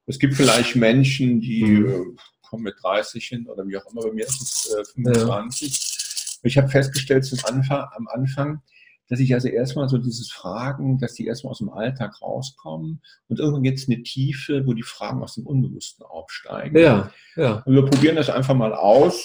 Es 0.06 0.18
gibt 0.18 0.34
vielleicht 0.34 0.76
Menschen, 0.76 1.40
die 1.40 1.64
mhm. 1.64 1.86
äh, 1.86 2.48
kommen 2.48 2.62
mit 2.62 2.76
30 2.82 3.24
hin 3.24 3.48
oder 3.48 3.66
wie 3.66 3.76
auch 3.76 3.86
immer, 3.90 4.02
bei 4.02 4.12
mir 4.12 4.24
ist 4.24 4.40
es 4.40 4.74
äh, 4.74 4.84
25. 4.94 5.68
Ja. 5.68 6.48
Ich 6.48 6.56
habe 6.56 6.68
festgestellt 6.68 7.24
zum 7.24 7.40
Anfang, 7.44 7.86
am 7.96 8.06
Anfang, 8.08 8.62
dass 9.08 9.20
ich 9.20 9.34
also 9.34 9.48
erstmal 9.48 9.88
so 9.88 9.98
dieses 9.98 10.30
Fragen, 10.30 10.98
dass 10.98 11.14
die 11.14 11.26
erstmal 11.26 11.52
aus 11.52 11.58
dem 11.58 11.70
Alltag 11.70 12.20
rauskommen 12.22 13.02
und 13.28 13.38
irgendwann 13.38 13.64
jetzt 13.64 13.88
eine 13.88 14.02
Tiefe, 14.02 14.66
wo 14.66 14.74
die 14.74 14.82
Fragen 14.82 15.22
aus 15.22 15.34
dem 15.34 15.46
Unbewussten 15.46 16.04
aufsteigen. 16.04 16.78
Ja, 16.78 17.10
ja. 17.36 17.62
Und 17.66 17.74
wir 17.74 17.84
probieren 17.84 18.16
das 18.16 18.30
einfach 18.30 18.54
mal 18.54 18.74
aus. 18.74 19.24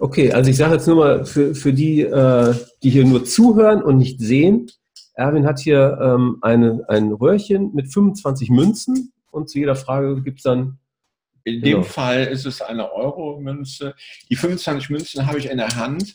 Okay, 0.00 0.32
also 0.32 0.50
ich 0.50 0.56
sage 0.56 0.74
jetzt 0.74 0.86
nur 0.86 0.96
mal 0.96 1.24
für, 1.24 1.54
für 1.54 1.72
die, 1.72 2.02
äh, 2.02 2.54
die 2.82 2.90
hier 2.90 3.04
nur 3.04 3.24
zuhören 3.24 3.82
und 3.82 3.98
nicht 3.98 4.20
sehen, 4.20 4.70
Erwin 5.14 5.46
hat 5.46 5.58
hier 5.58 5.98
ähm, 6.00 6.38
eine, 6.42 6.84
ein 6.88 7.10
Röhrchen 7.10 7.74
mit 7.74 7.92
25 7.92 8.50
Münzen 8.50 9.12
und 9.30 9.48
zu 9.48 9.58
jeder 9.58 9.76
Frage 9.76 10.22
gibt 10.22 10.38
es 10.38 10.42
dann. 10.42 10.78
In 11.44 11.62
genau. 11.62 11.78
dem 11.78 11.84
Fall 11.84 12.24
ist 12.24 12.44
es 12.44 12.60
eine 12.60 12.92
Euro-Münze. 12.92 13.94
Die 14.28 14.36
25 14.36 14.90
Münzen 14.90 15.26
habe 15.26 15.38
ich 15.38 15.48
in 15.48 15.56
der 15.56 15.76
Hand. 15.76 16.14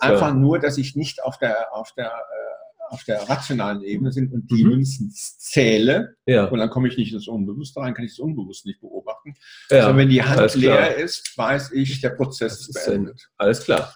Einfach 0.00 0.34
nur, 0.34 0.58
dass 0.58 0.76
ich 0.76 0.96
nicht 0.96 1.22
auf 1.24 1.38
der, 1.38 1.72
auf 1.74 1.92
der, 1.92 2.08
äh, 2.08 2.46
auf 2.88 3.04
der 3.04 3.28
rationalen 3.28 3.82
Ebene 3.82 4.10
bin 4.10 4.30
und 4.32 4.50
die 4.50 4.64
mhm. 4.64 4.70
Münzen 4.70 5.10
zähle. 5.12 6.16
Ja. 6.26 6.44
Und 6.46 6.58
dann 6.58 6.68
komme 6.68 6.88
ich 6.88 6.96
nicht 6.98 7.12
ins 7.12 7.26
Unbewusste 7.26 7.80
rein, 7.80 7.94
kann 7.94 8.04
ich 8.04 8.12
das 8.12 8.18
Unbewusst 8.18 8.66
nicht 8.66 8.80
beobachten. 8.80 9.34
Ja. 9.70 9.86
Also 9.86 9.96
wenn 9.96 10.08
die 10.08 10.22
Hand 10.22 10.54
leer 10.54 10.94
ist, 10.96 11.36
weiß 11.36 11.72
ich, 11.72 12.00
der 12.00 12.10
Prozess 12.10 12.68
ist 12.68 12.86
beendet. 12.86 13.28
Alles 13.38 13.64
klar. 13.64 13.94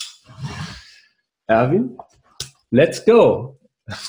Erwin, 1.46 1.98
let's 2.70 3.04
go. 3.04 3.60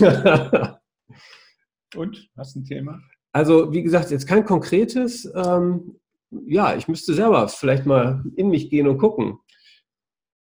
und, 1.95 2.29
hast 2.37 2.55
du 2.55 2.59
ein 2.59 2.65
Thema? 2.65 3.01
Also, 3.33 3.71
wie 3.71 3.83
gesagt, 3.83 4.11
jetzt 4.11 4.27
kein 4.27 4.45
konkretes. 4.45 5.25
Ähm, 5.35 5.99
ja, 6.31 6.75
ich 6.75 6.87
müsste 6.87 7.13
selber 7.13 7.47
vielleicht 7.47 7.85
mal 7.85 8.23
in 8.35 8.49
mich 8.49 8.69
gehen 8.69 8.87
und 8.87 8.97
gucken, 8.97 9.39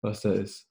was 0.00 0.20
da 0.22 0.32
ist. 0.32 0.68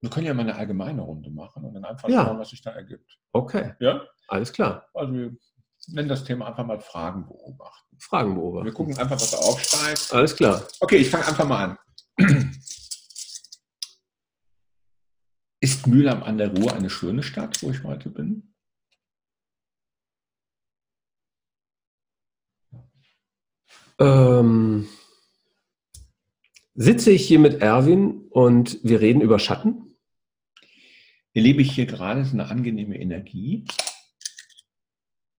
Wir 0.00 0.10
können 0.10 0.26
ja 0.26 0.34
mal 0.34 0.42
eine 0.42 0.54
allgemeine 0.56 1.02
Runde 1.02 1.30
machen 1.30 1.64
und 1.64 1.74
dann 1.74 1.84
einfach 1.84 2.08
ja. 2.08 2.24
schauen, 2.24 2.38
was 2.38 2.50
sich 2.50 2.62
da 2.62 2.70
ergibt. 2.70 3.18
Okay. 3.32 3.74
Ja? 3.80 4.02
Alles 4.28 4.52
klar. 4.52 4.86
Also 4.94 5.12
wir 5.12 5.36
nennen 5.88 6.08
das 6.08 6.24
Thema 6.24 6.46
einfach 6.46 6.66
mal 6.66 6.80
Fragen 6.80 7.26
beobachten. 7.26 7.96
Fragen 7.98 8.34
beobachten. 8.34 8.66
Wir 8.66 8.72
gucken 8.72 8.96
einfach, 8.98 9.16
was 9.16 9.30
da 9.30 9.38
aufsteigt. 9.38 10.12
Alles 10.12 10.36
klar. 10.36 10.62
Okay, 10.80 10.96
ich 10.98 11.10
fange 11.10 11.26
einfach 11.26 11.46
mal 11.46 11.64
an. 11.64 11.78
Ist 15.60 15.86
Mühlheim 15.86 16.22
an 16.22 16.38
der 16.38 16.54
Ruhr 16.54 16.74
eine 16.74 16.90
schöne 16.90 17.22
Stadt, 17.22 17.62
wo 17.62 17.70
ich 17.70 17.82
heute 17.82 18.10
bin? 18.10 18.54
Ähm, 23.98 24.88
sitze 26.74 27.10
ich 27.10 27.26
hier 27.26 27.38
mit 27.38 27.62
Erwin 27.62 28.28
und 28.30 28.78
wir 28.82 29.00
reden 29.00 29.20
über 29.20 29.38
Schatten. 29.38 29.96
Erlebe 31.32 31.62
ich 31.62 31.72
hier 31.72 31.86
gerade 31.86 32.24
so 32.24 32.32
eine 32.32 32.48
angenehme 32.48 32.98
Energie? 32.98 33.66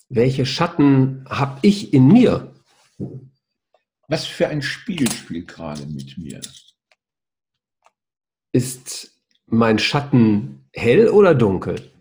Welche 0.10 0.46
Schatten 0.46 1.26
habe 1.30 1.60
ich 1.64 1.94
in 1.94 2.08
mir? 2.08 2.54
Was 4.08 4.26
für 4.26 4.48
ein 4.48 4.62
Spiel 4.62 5.12
spielt 5.12 5.48
gerade 5.48 5.86
mit 5.86 6.18
mir? 6.18 6.42
Ist 8.54 9.12
mein 9.48 9.80
Schatten 9.80 10.70
hell 10.74 11.10
oder 11.10 11.36
dunkel? 11.36 11.92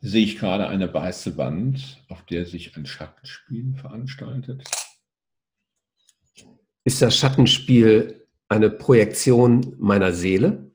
Sehe 0.00 0.24
ich 0.24 0.38
gerade 0.38 0.68
eine 0.68 0.92
weiße 0.92 1.36
Wand, 1.36 2.02
auf 2.08 2.24
der 2.26 2.46
sich 2.46 2.76
ein 2.76 2.86
Schattenspiel 2.86 3.74
veranstaltet? 3.74 4.64
Ist 6.84 7.02
das 7.02 7.16
Schattenspiel 7.16 8.26
eine 8.48 8.70
Projektion 8.70 9.76
meiner 9.78 10.12
Seele? 10.12 10.74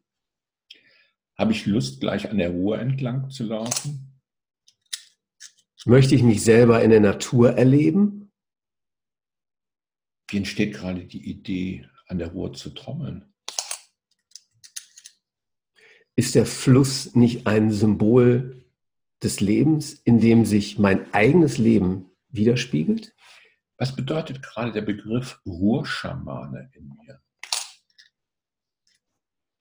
Habe 1.38 1.52
ich 1.52 1.66
Lust, 1.66 2.00
gleich 2.00 2.30
an 2.30 2.38
der 2.38 2.52
Ruhe 2.52 2.78
entlang 2.78 3.30
zu 3.30 3.44
laufen? 3.44 4.22
Möchte 5.86 6.16
ich 6.16 6.24
mich 6.24 6.44
selber 6.44 6.82
in 6.84 6.90
der 6.90 7.02
Natur 7.02 7.58
erleben? 7.58 8.32
Wie 10.30 10.38
entsteht 10.38 10.74
gerade 10.74 11.06
die 11.06 11.30
Idee, 11.30 11.88
an 12.08 12.18
der 12.18 12.30
Ruhr 12.30 12.54
zu 12.54 12.70
trommeln. 12.72 13.34
Ist 16.16 16.36
der 16.36 16.46
Fluss 16.46 17.16
nicht 17.16 17.46
ein 17.48 17.72
Symbol 17.72 18.65
des 19.24 19.40
Lebens, 19.40 19.94
in 19.94 20.20
dem 20.20 20.46
sich 20.46 20.80
mein 20.80 21.14
eigenes 21.14 21.58
Leben 21.58 22.12
widerspiegelt? 22.30 23.16
Was 23.78 23.96
bedeutet 23.96 24.42
gerade 24.42 24.72
der 24.72 24.82
Begriff 24.82 25.42
Ruhrschamane 25.46 26.70
in 26.74 26.88
mir? 26.90 27.22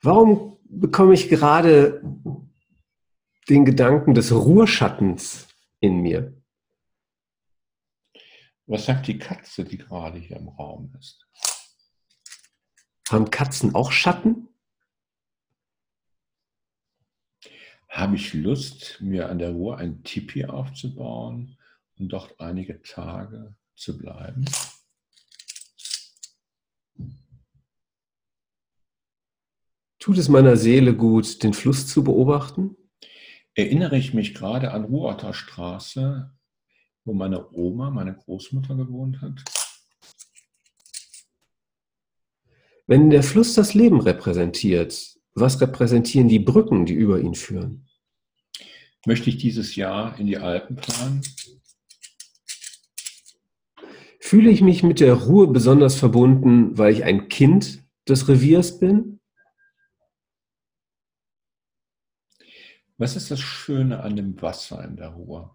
Warum 0.03 0.59
bekomme 0.65 1.15
ich 1.15 1.29
gerade 1.29 2.03
den 3.49 3.65
Gedanken 3.65 4.15
des 4.15 4.33
Ruhrschattens 4.33 5.49
in 5.81 6.01
mir? 6.01 6.35
Was 8.67 8.87
sagt 8.87 9.07
die 9.07 9.19
Katze, 9.19 9.65
die 9.65 9.79
gerade 9.79 10.19
hier 10.19 10.37
im 10.37 10.49
Raum 10.49 10.95
ist? 10.99 11.27
Haben 13.11 13.31
Katzen 13.31 13.75
auch 13.75 13.93
Schatten? 13.93 14.49
Habe 17.95 18.17
ich 18.17 18.35
Lust, 18.35 18.99
mir 19.01 19.29
an 19.29 19.39
der 19.39 19.51
Ruhr 19.51 19.79
ein 19.79 20.03
Tipi 20.03 20.47
aufzubauen 20.47 21.57
und 21.97 22.09
dort 22.09 22.41
einige 22.41 22.83
Tage 22.83 23.55
zu 23.77 23.97
bleiben? 23.97 24.45
Tut 30.01 30.19
es 30.19 30.29
meiner 30.29 30.57
Seele 30.57 30.97
gut, 30.97 31.45
den 31.45 31.55
Fluss 31.55 31.87
zu 31.87 32.03
beobachten? 32.03 32.77
Erinnere 33.55 33.97
ich 33.97 34.13
mich 34.13 34.35
gerade 34.35 34.73
an 34.73 34.87
Ruhrter 34.87 35.33
Straße, 35.33 36.33
wo 37.05 37.15
meine 37.15 37.53
Oma, 37.53 37.91
meine 37.91 38.17
Großmutter 38.17 38.75
gewohnt 38.75 39.23
hat? 39.23 39.45
Wenn 42.89 43.11
der 43.11 43.23
Fluss 43.23 43.55
das 43.55 43.73
Leben 43.73 44.01
repräsentiert, 44.01 45.14
was 45.35 45.61
repräsentieren 45.61 46.29
die 46.29 46.39
Brücken, 46.39 46.87
die 46.87 46.95
über 46.95 47.21
ihn 47.21 47.35
führen? 47.35 47.89
Möchte 49.07 49.29
ich 49.29 49.37
dieses 49.37 49.77
Jahr 49.77 50.19
in 50.19 50.27
die 50.27 50.39
Alpen 50.39 50.79
fahren? 50.79 51.23
Fühle 54.21 54.51
ich 54.51 54.63
mich 54.63 54.83
mit 54.83 55.01
der 55.01 55.15
Ruhe 55.15 55.49
besonders 55.49 55.97
verbunden, 55.97 56.79
weil 56.79 56.93
ich 56.93 57.05
ein 57.05 57.29
Kind 57.29 57.85
des 58.09 58.27
Reviers 58.29 58.79
bin? 58.79 59.21
Was 62.97 63.17
ist 63.17 63.31
das 63.31 63.41
Schöne 63.41 64.03
an 64.03 64.17
dem 64.17 64.41
Wasser 64.41 64.83
in 64.85 64.97
der 64.97 65.09
Ruhr? 65.09 65.55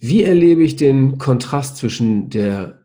Wie 0.00 0.22
erlebe 0.22 0.62
ich 0.62 0.76
den 0.76 1.18
Kontrast 1.18 1.76
zwischen 1.76 2.30
der 2.30 2.77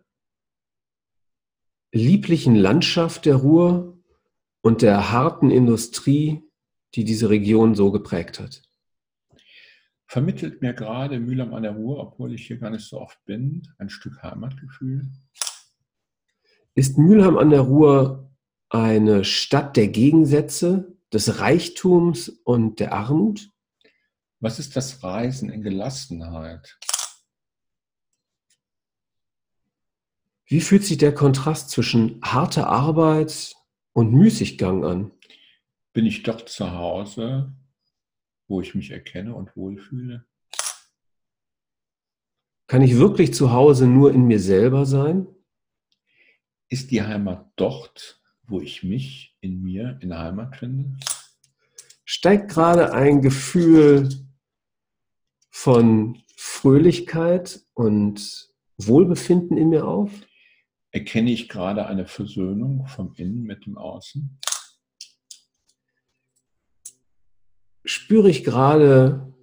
lieblichen 1.94 2.56
Landschaft 2.56 3.26
der 3.26 3.36
Ruhr 3.36 3.98
und 4.62 4.82
der 4.82 5.12
harten 5.12 5.52
Industrie, 5.52 6.44
die 6.96 7.06
diese 7.06 7.30
Region 7.30 7.76
so 7.76 7.92
geprägt 7.92 8.40
hat? 8.40 8.64
Vermittelt 10.08 10.62
mir 10.62 10.74
gerade 10.74 11.20
Mühlheim 11.20 11.54
an 11.54 11.64
der 11.64 11.74
Ruhr, 11.74 12.00
obwohl 12.00 12.34
ich 12.34 12.48
hier 12.48 12.58
gar 12.58 12.72
nicht 12.72 12.86
so 12.86 13.00
oft 13.00 13.24
bin, 13.26 13.68
ein 13.78 13.90
Stück 13.90 14.22
Heimatgefühl? 14.22 15.08
Ist 16.76 16.98
Mülheim 16.98 17.38
an 17.38 17.52
der 17.52 17.62
Ruhr 17.62 18.32
eine 18.70 19.24
Stadt 19.24 19.78
der 19.78 19.88
Gegensätze, 19.88 20.98
des 21.14 21.40
Reichtums 21.40 22.30
und 22.30 22.80
der 22.80 22.92
Armut? 22.94 23.52
Was 24.40 24.58
ist 24.58 24.76
das 24.76 25.04
Reisen 25.04 25.50
in 25.50 25.62
Gelassenheit? 25.62 26.80
Wie 30.46 30.62
fühlt 30.62 30.84
sich 30.84 30.98
der 30.98 31.14
Kontrast 31.14 31.70
zwischen 31.70 32.20
harter 32.22 32.68
Arbeit 32.68 33.56
und 33.94 34.12
Müßiggang 34.12 34.84
an? 34.84 35.12
Bin 35.94 36.06
ich 36.06 36.24
dort 36.24 36.50
zu 36.50 36.72
Hause, 36.72 37.54
wo 38.48 38.60
ich 38.60 38.76
mich 38.76 38.92
erkenne 38.92 39.36
und 39.36 39.56
wohlfühle? 39.56 40.26
Kann 42.68 42.82
ich 42.82 42.98
wirklich 42.98 43.34
zu 43.34 43.52
Hause 43.52 43.88
nur 43.88 44.12
in 44.12 44.26
mir 44.26 44.40
selber 44.40 44.86
sein? 44.86 45.28
Ist 46.70 46.92
die 46.92 47.04
Heimat 47.04 47.52
dort, 47.56 48.22
wo 48.44 48.60
ich 48.60 48.84
mich 48.84 49.38
in 49.42 49.62
mir 49.62 50.00
in 50.02 50.10
der 50.10 50.20
Heimat 50.20 50.58
finde? 50.58 50.98
Steigt 52.04 52.52
gerade 52.52 52.94
ein 52.94 53.22
Gefühl 53.22 54.10
von 55.50 56.22
Fröhlichkeit 56.36 57.64
und 57.74 58.50
Wohlbefinden 58.78 59.58
in 59.58 59.70
mir 59.70 59.88
auf? 59.88 60.10
Erkenne 60.94 61.32
ich 61.32 61.50
gerade 61.50 61.88
eine 61.88 62.06
Versöhnung 62.06 62.86
vom 62.86 63.16
Innen 63.16 63.42
mit 63.42 63.66
dem 63.66 63.80
Außen? 63.80 64.40
Spüre 67.84 68.30
ich 68.30 68.44
gerade, 68.44 69.34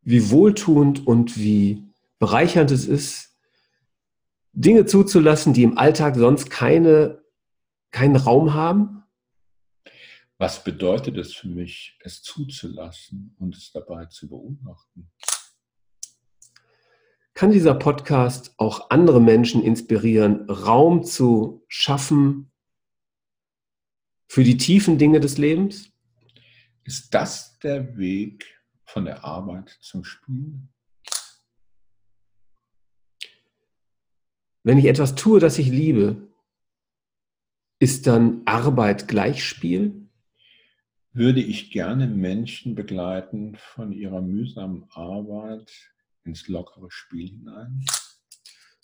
wie 0.00 0.30
wohltuend 0.30 1.06
und 1.06 1.36
wie 1.36 1.84
bereichernd 2.18 2.70
es 2.70 2.86
ist, 2.86 3.38
Dinge 4.52 4.86
zuzulassen, 4.86 5.52
die 5.52 5.64
im 5.64 5.76
Alltag 5.76 6.16
sonst 6.16 6.48
keine, 6.48 7.22
keinen 7.90 8.16
Raum 8.16 8.54
haben? 8.54 9.04
Was 10.38 10.64
bedeutet 10.64 11.18
es 11.18 11.34
für 11.34 11.48
mich, 11.48 11.98
es 12.00 12.22
zuzulassen 12.22 13.36
und 13.38 13.54
es 13.54 13.70
dabei 13.70 14.06
zu 14.06 14.30
beobachten? 14.30 15.10
Kann 17.38 17.52
dieser 17.52 17.74
Podcast 17.76 18.52
auch 18.56 18.90
andere 18.90 19.20
Menschen 19.20 19.62
inspirieren, 19.62 20.50
Raum 20.50 21.04
zu 21.04 21.64
schaffen 21.68 22.50
für 24.26 24.42
die 24.42 24.56
tiefen 24.56 24.98
Dinge 24.98 25.20
des 25.20 25.38
Lebens? 25.38 25.92
Ist 26.82 27.14
das 27.14 27.56
der 27.60 27.96
Weg 27.96 28.44
von 28.86 29.04
der 29.04 29.24
Arbeit 29.24 29.78
zum 29.80 30.02
Spiel? 30.02 30.62
Wenn 34.64 34.78
ich 34.78 34.86
etwas 34.86 35.14
tue, 35.14 35.38
das 35.38 35.60
ich 35.60 35.68
liebe, 35.68 36.28
ist 37.78 38.08
dann 38.08 38.42
Arbeit 38.46 39.06
gleich 39.06 39.44
Spiel? 39.44 40.08
Würde 41.12 41.40
ich 41.40 41.70
gerne 41.70 42.08
Menschen 42.08 42.74
begleiten 42.74 43.54
von 43.54 43.92
ihrer 43.92 44.22
mühsamen 44.22 44.90
Arbeit 44.90 45.72
ins 46.28 46.46
lockere 46.46 46.90
Spiel 46.90 47.28
hinein. 47.28 47.84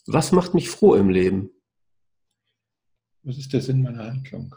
Was 0.07 0.33
macht 0.33 0.55
mich 0.55 0.69
froh 0.71 0.95
im 0.95 1.09
Leben? 1.09 1.51
Was 3.23 3.39
ist 3.39 3.53
der 3.53 3.61
Sinn 3.61 3.83
meiner 3.83 4.05
Handlung? 4.05 4.55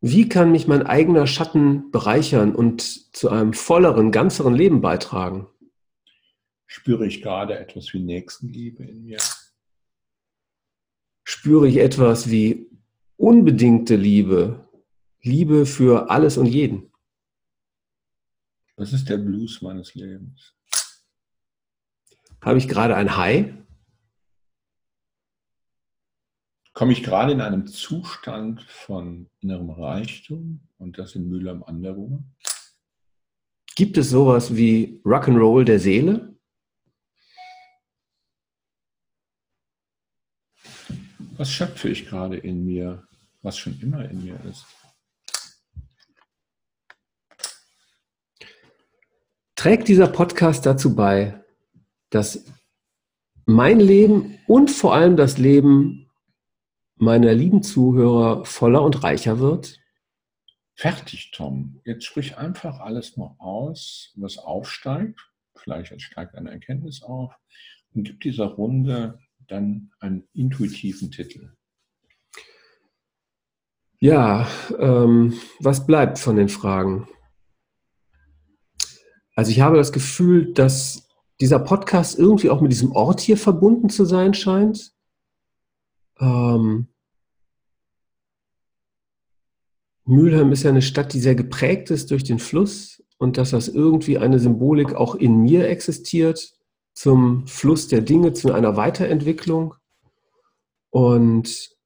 Wie 0.00 0.28
kann 0.28 0.52
mich 0.52 0.68
mein 0.68 0.86
eigener 0.86 1.26
Schatten 1.26 1.90
bereichern 1.90 2.54
und 2.54 3.16
zu 3.16 3.30
einem 3.30 3.52
volleren, 3.52 4.12
ganzeren 4.12 4.54
Leben 4.54 4.80
beitragen? 4.80 5.48
Spüre 6.66 7.06
ich 7.06 7.22
gerade 7.22 7.58
etwas 7.58 7.92
wie 7.92 8.00
Nächstenliebe 8.00 8.84
in 8.84 9.02
mir? 9.02 9.18
Spüre 11.24 11.68
ich 11.68 11.78
etwas 11.78 12.30
wie 12.30 12.70
unbedingte 13.16 13.96
Liebe, 13.96 14.68
Liebe 15.20 15.66
für 15.66 16.10
alles 16.10 16.36
und 16.36 16.46
jeden? 16.46 16.92
Was 18.78 18.92
ist 18.92 19.08
der 19.08 19.18
Blues 19.18 19.60
meines 19.60 19.94
Lebens? 19.94 20.54
Habe 22.40 22.58
ich 22.58 22.68
gerade 22.68 22.96
ein 22.96 23.16
High? 23.16 23.58
komme 26.78 26.92
ich 26.92 27.02
gerade 27.02 27.32
in 27.32 27.40
einem 27.40 27.66
Zustand 27.66 28.62
von 28.62 29.28
innerem 29.40 29.70
Reichtum 29.70 30.60
und 30.78 30.96
das 30.96 31.16
in 31.16 31.26
Mühle 31.26 31.50
am 31.50 31.64
Anderuhr. 31.64 32.22
Gibt 33.74 33.98
es 33.98 34.10
sowas 34.10 34.54
wie 34.54 35.02
Rock'n'Roll 35.04 35.64
der 35.64 35.80
Seele? 35.80 36.36
Was 41.36 41.50
schöpfe 41.50 41.88
ich 41.88 42.06
gerade 42.06 42.36
in 42.36 42.64
mir, 42.64 43.08
was 43.42 43.58
schon 43.58 43.76
immer 43.80 44.08
in 44.08 44.22
mir 44.22 44.38
ist? 44.44 44.64
Trägt 49.58 49.88
dieser 49.88 50.06
Podcast 50.06 50.66
dazu 50.66 50.94
bei, 50.94 51.42
dass 52.10 52.44
mein 53.44 53.80
Leben 53.80 54.38
und 54.46 54.70
vor 54.70 54.94
allem 54.94 55.16
das 55.16 55.36
Leben 55.36 56.08
meiner 56.94 57.34
lieben 57.34 57.64
Zuhörer 57.64 58.44
voller 58.44 58.82
und 58.82 59.02
reicher 59.02 59.40
wird? 59.40 59.80
Fertig, 60.76 61.32
Tom. 61.32 61.80
Jetzt 61.84 62.04
sprich 62.04 62.38
einfach 62.38 62.78
alles 62.78 63.16
noch 63.16 63.34
aus, 63.40 64.12
was 64.14 64.38
aufsteigt. 64.38 65.18
Vielleicht 65.56 66.00
steigt 66.02 66.36
eine 66.36 66.52
Erkenntnis 66.52 67.02
auf 67.02 67.34
und 67.96 68.04
gib 68.04 68.20
dieser 68.20 68.46
Runde 68.46 69.18
dann 69.48 69.90
einen 69.98 70.28
intuitiven 70.34 71.10
Titel. 71.10 71.52
Ja, 73.98 74.46
ähm, 74.78 75.34
was 75.58 75.84
bleibt 75.84 76.20
von 76.20 76.36
den 76.36 76.48
Fragen? 76.48 77.08
Also 79.38 79.52
ich 79.52 79.60
habe 79.60 79.76
das 79.76 79.92
Gefühl, 79.92 80.52
dass 80.52 81.06
dieser 81.40 81.60
Podcast 81.60 82.18
irgendwie 82.18 82.50
auch 82.50 82.60
mit 82.60 82.72
diesem 82.72 82.90
Ort 82.90 83.20
hier 83.20 83.36
verbunden 83.36 83.88
zu 83.88 84.04
sein 84.04 84.34
scheint. 84.34 84.92
Ähm, 86.18 86.88
Mülheim 90.04 90.50
ist 90.50 90.64
ja 90.64 90.70
eine 90.70 90.82
Stadt, 90.82 91.12
die 91.12 91.20
sehr 91.20 91.36
geprägt 91.36 91.92
ist 91.92 92.10
durch 92.10 92.24
den 92.24 92.40
Fluss 92.40 93.00
und 93.18 93.36
dass 93.36 93.50
das 93.50 93.68
irgendwie 93.68 94.18
eine 94.18 94.40
Symbolik 94.40 94.94
auch 94.94 95.14
in 95.14 95.36
mir 95.36 95.68
existiert 95.68 96.58
zum 96.92 97.46
Fluss 97.46 97.86
der 97.86 98.00
Dinge, 98.00 98.32
zu 98.32 98.52
einer 98.52 98.76
Weiterentwicklung. 98.76 99.76
Und 100.90 101.78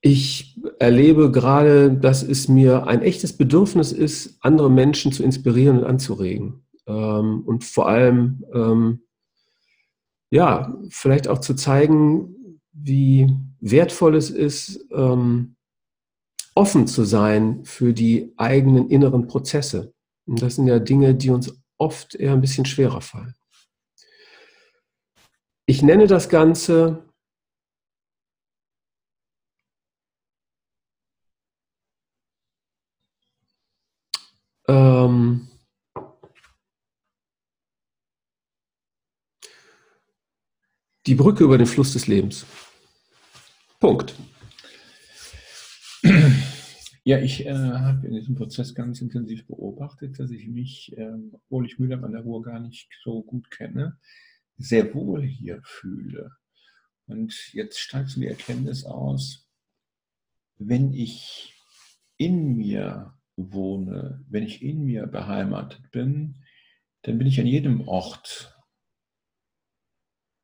ich 0.00 0.53
erlebe 0.78 1.30
gerade, 1.30 1.92
dass 1.92 2.22
es 2.22 2.48
mir 2.48 2.86
ein 2.86 3.02
echtes 3.02 3.36
Bedürfnis 3.36 3.92
ist, 3.92 4.38
andere 4.40 4.70
Menschen 4.70 5.12
zu 5.12 5.22
inspirieren 5.22 5.78
und 5.78 5.84
anzuregen. 5.84 6.64
Ähm, 6.86 7.42
und 7.46 7.64
vor 7.64 7.88
allem, 7.88 8.44
ähm, 8.52 9.00
ja, 10.30 10.76
vielleicht 10.88 11.28
auch 11.28 11.38
zu 11.38 11.54
zeigen, 11.54 12.60
wie 12.72 13.34
wertvoll 13.60 14.16
es 14.16 14.30
ist, 14.30 14.86
ähm, 14.92 15.56
offen 16.54 16.86
zu 16.86 17.04
sein 17.04 17.64
für 17.64 17.92
die 17.92 18.32
eigenen 18.36 18.88
inneren 18.90 19.26
Prozesse. 19.26 19.92
Und 20.26 20.42
das 20.42 20.56
sind 20.56 20.66
ja 20.66 20.78
Dinge, 20.78 21.14
die 21.14 21.30
uns 21.30 21.54
oft 21.78 22.14
eher 22.14 22.32
ein 22.32 22.40
bisschen 22.40 22.64
schwerer 22.64 23.00
fallen. 23.00 23.34
Ich 25.66 25.82
nenne 25.82 26.06
das 26.06 26.28
Ganze 26.28 27.03
ähm, 35.04 35.48
die 41.06 41.14
Brücke 41.14 41.44
über 41.44 41.58
den 41.58 41.66
Fluss 41.66 41.92
des 41.92 42.06
Lebens. 42.06 42.46
Punkt. 43.80 44.14
Ja, 47.06 47.18
ich 47.18 47.44
äh, 47.44 47.52
habe 47.52 48.06
in 48.06 48.14
diesem 48.14 48.34
Prozess 48.34 48.74
ganz 48.74 49.02
intensiv 49.02 49.46
beobachtet, 49.46 50.18
dass 50.18 50.30
ich 50.30 50.48
mich, 50.48 50.96
äh, 50.96 51.12
obwohl 51.32 51.66
ich 51.66 51.78
Mühle 51.78 52.02
an 52.02 52.12
der 52.12 52.22
Ruhr 52.22 52.42
gar 52.42 52.60
nicht 52.60 52.88
so 53.02 53.22
gut 53.22 53.50
kenne, 53.50 53.98
sehr 54.56 54.94
wohl 54.94 55.22
hier 55.22 55.60
fühle. 55.64 56.30
Und 57.06 57.52
jetzt 57.52 57.78
steigt 57.78 58.08
so 58.08 58.20
die 58.20 58.28
Erkenntnis 58.28 58.84
aus, 58.86 59.46
wenn 60.56 60.94
ich 60.94 61.54
in 62.16 62.56
mir 62.56 63.12
wohne, 63.36 64.24
wenn 64.28 64.44
ich 64.44 64.62
in 64.62 64.84
mir 64.84 65.06
beheimatet 65.06 65.90
bin, 65.90 66.36
dann 67.02 67.18
bin 67.18 67.26
ich 67.26 67.40
an 67.40 67.46
jedem 67.46 67.86
Ort 67.88 68.56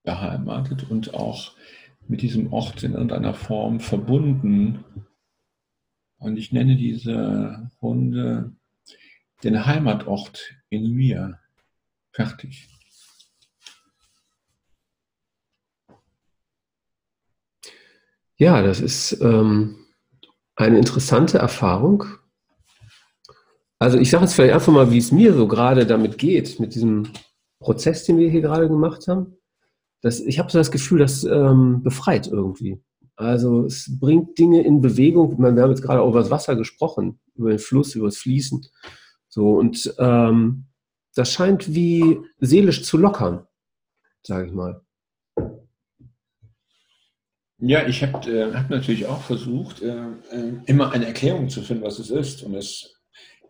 beheimatet 0.03 0.90
und 0.90 1.14
auch 1.14 1.55
mit 2.09 2.22
diesem 2.22 2.53
Ort 2.53 2.83
in 2.83 2.92
irgendeiner 2.92 3.35
Form 3.35 3.81
verbunden 3.81 4.85
und 6.18 6.37
ich 6.37 6.53
nenne 6.53 6.76
diese 6.76 7.70
Runde 7.81 8.55
den 9.42 9.64
Heimatort 9.64 10.55
in 10.68 10.92
mir. 10.92 11.38
Fertig. 12.12 12.68
Ja, 18.37 18.62
das 18.62 18.81
ist 18.81 19.20
ähm, 19.20 19.87
eine 20.57 20.79
interessante 20.79 21.38
Erfahrung. 21.38 22.05
Also 23.81 23.99
ich 23.99 24.11
sage 24.11 24.25
jetzt 24.25 24.35
vielleicht 24.35 24.53
einfach 24.53 24.73
mal, 24.73 24.90
wie 24.90 24.99
es 24.99 25.11
mir 25.11 25.33
so 25.33 25.49
gerade 25.49 25.87
damit 25.87 26.19
geht, 26.19 26.61
mit 26.61 26.75
diesem 26.75 27.09
Prozess, 27.61 28.05
den 28.05 28.19
wir 28.19 28.29
hier 28.29 28.43
gerade 28.43 28.69
gemacht 28.69 29.09
haben. 29.09 29.38
Das, 30.03 30.21
ich 30.21 30.38
habe 30.38 30.51
so 30.51 30.59
das 30.59 30.71
Gefühl, 30.71 30.99
das 30.99 31.25
ähm, 31.25 31.83
befreit 31.83 32.27
irgendwie. 32.27 32.83
Also 33.16 33.64
es 33.64 33.99
bringt 33.99 34.38
Dinge 34.38 34.62
in 34.62 34.83
Bewegung. 34.83 35.38
wir 35.38 35.62
haben 35.62 35.71
jetzt 35.71 35.83
gerade 35.83 36.03
auch 36.03 36.11
über 36.11 36.21
das 36.21 36.31
Wasser 36.31 36.57
gesprochen, 36.57 37.21
über 37.35 37.51
den 37.51 37.59
Fluss, 37.59 37.95
über 37.95 38.07
das 38.07 38.19
Fließen. 38.19 38.66
So, 39.29 39.53
und 39.59 39.95
ähm, 39.99 40.66
das 41.14 41.33
scheint 41.33 41.75
wie 41.75 42.19
seelisch 42.38 42.83
zu 42.85 42.99
lockern, 42.99 43.47
sage 44.23 44.47
ich 44.47 44.53
mal. 44.53 44.83
Ja, 47.59 47.87
ich 47.87 48.03
habe 48.03 48.31
äh, 48.31 48.55
hab 48.55 48.71
natürlich 48.71 49.07
auch 49.07 49.21
versucht, 49.23 49.83
äh, 49.83 50.07
äh, 50.33 50.53
immer 50.66 50.93
eine 50.93 51.07
Erklärung 51.07 51.49
zu 51.49 51.62
finden, 51.62 51.85
was 51.85 51.99
es 51.99 52.11
ist. 52.11 52.43
Und 52.43 52.55
es, 52.55 53.00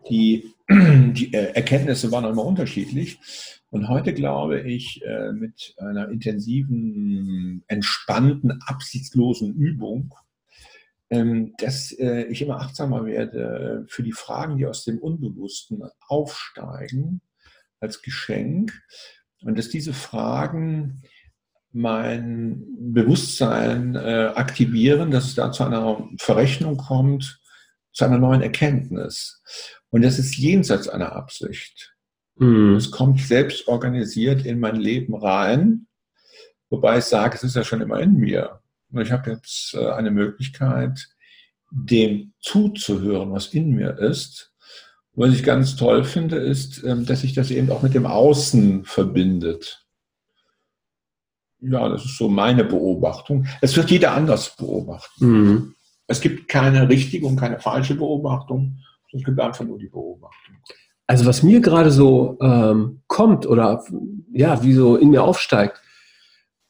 die, 0.08 0.54
die 0.68 1.32
äh, 1.32 1.52
Erkenntnisse 1.54 2.10
waren 2.12 2.24
immer 2.24 2.44
unterschiedlich. 2.44 3.18
Und 3.70 3.88
heute 3.88 4.12
glaube 4.12 4.60
ich, 4.62 5.02
äh, 5.04 5.32
mit 5.32 5.74
einer 5.78 6.08
intensiven, 6.10 7.62
entspannten, 7.68 8.60
absichtslosen 8.66 9.54
Übung, 9.54 10.14
ähm, 11.10 11.54
dass 11.58 11.92
äh, 11.92 12.24
ich 12.24 12.42
immer 12.42 12.60
achtsamer 12.60 13.04
werde 13.04 13.84
für 13.88 14.02
die 14.02 14.12
Fragen, 14.12 14.56
die 14.56 14.66
aus 14.66 14.84
dem 14.84 14.98
Unbewussten 14.98 15.82
aufsteigen, 16.06 17.20
als 17.78 18.02
Geschenk. 18.02 18.72
Und 19.42 19.56
dass 19.56 19.68
diese 19.68 19.92
Fragen 19.92 21.02
mein 21.72 22.66
Bewusstsein 22.92 23.96
aktivieren, 23.96 25.12
dass 25.12 25.26
es 25.26 25.34
da 25.36 25.52
zu 25.52 25.62
einer 25.62 26.04
Verrechnung 26.18 26.76
kommt, 26.76 27.40
zu 27.92 28.04
einer 28.04 28.18
neuen 28.18 28.42
Erkenntnis. 28.42 29.40
Und 29.90 30.02
das 30.02 30.18
ist 30.18 30.36
jenseits 30.36 30.88
einer 30.88 31.12
Absicht. 31.12 31.94
Mhm. 32.36 32.76
Es 32.76 32.90
kommt 32.90 33.20
selbst 33.20 33.68
organisiert 33.68 34.46
in 34.46 34.60
mein 34.60 34.76
Leben 34.76 35.14
rein, 35.14 35.86
wobei 36.70 36.98
ich 36.98 37.04
sage, 37.04 37.36
es 37.36 37.44
ist 37.44 37.56
ja 37.56 37.64
schon 37.64 37.80
immer 37.80 38.00
in 38.00 38.14
mir. 38.14 38.60
Und 38.92 39.02
ich 39.02 39.12
habe 39.12 39.30
jetzt 39.30 39.74
äh, 39.74 39.90
eine 39.90 40.10
Möglichkeit, 40.10 41.08
dem 41.70 42.32
zuzuhören, 42.40 43.32
was 43.32 43.48
in 43.48 43.70
mir 43.70 43.98
ist. 43.98 44.52
Was 45.12 45.34
ich 45.34 45.42
ganz 45.42 45.76
toll 45.76 46.04
finde, 46.04 46.36
ist, 46.36 46.82
ähm, 46.84 47.04
dass 47.06 47.20
sich 47.20 47.34
das 47.34 47.50
eben 47.50 47.70
auch 47.70 47.82
mit 47.82 47.94
dem 47.94 48.06
Außen 48.06 48.84
verbindet. 48.84 49.84
Ja, 51.60 51.88
das 51.88 52.04
ist 52.04 52.16
so 52.16 52.28
meine 52.28 52.64
Beobachtung. 52.64 53.46
Es 53.60 53.76
wird 53.76 53.90
jeder 53.90 54.12
anders 54.12 54.56
beobachten. 54.56 55.26
Mhm. 55.26 55.74
Es 56.06 56.20
gibt 56.20 56.48
keine 56.48 56.88
richtige 56.88 57.26
und 57.26 57.36
keine 57.36 57.60
falsche 57.60 57.94
Beobachtung. 57.94 58.78
Es 59.12 59.24
gibt 59.24 59.40
einfach 59.40 59.64
nur 59.64 59.78
die 59.78 59.88
Beobachtung. 59.88 60.56
Also 61.06 61.26
was 61.26 61.42
mir 61.42 61.60
gerade 61.60 61.90
so 61.90 62.38
ähm, 62.40 63.02
kommt 63.08 63.46
oder 63.46 63.84
ja, 64.32 64.62
wie 64.62 64.72
so 64.72 64.96
in 64.96 65.10
mir 65.10 65.24
aufsteigt, 65.24 65.80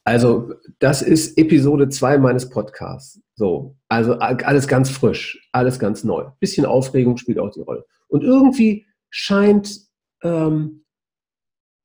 also 0.03 0.53
das 0.79 1.01
ist 1.03 1.37
Episode 1.37 1.89
2 1.89 2.17
meines 2.17 2.49
Podcasts. 2.49 3.21
So, 3.35 3.77
also 3.87 4.15
alles 4.15 4.67
ganz 4.67 4.89
frisch, 4.89 5.47
alles 5.51 5.77
ganz 5.77 6.03
neu. 6.03 6.25
Bisschen 6.39 6.65
Aufregung 6.65 7.17
spielt 7.17 7.39
auch 7.39 7.51
die 7.51 7.61
Rolle. 7.61 7.85
Und 8.07 8.23
irgendwie 8.23 8.87
scheint, 9.09 9.79
ähm, 10.23 10.85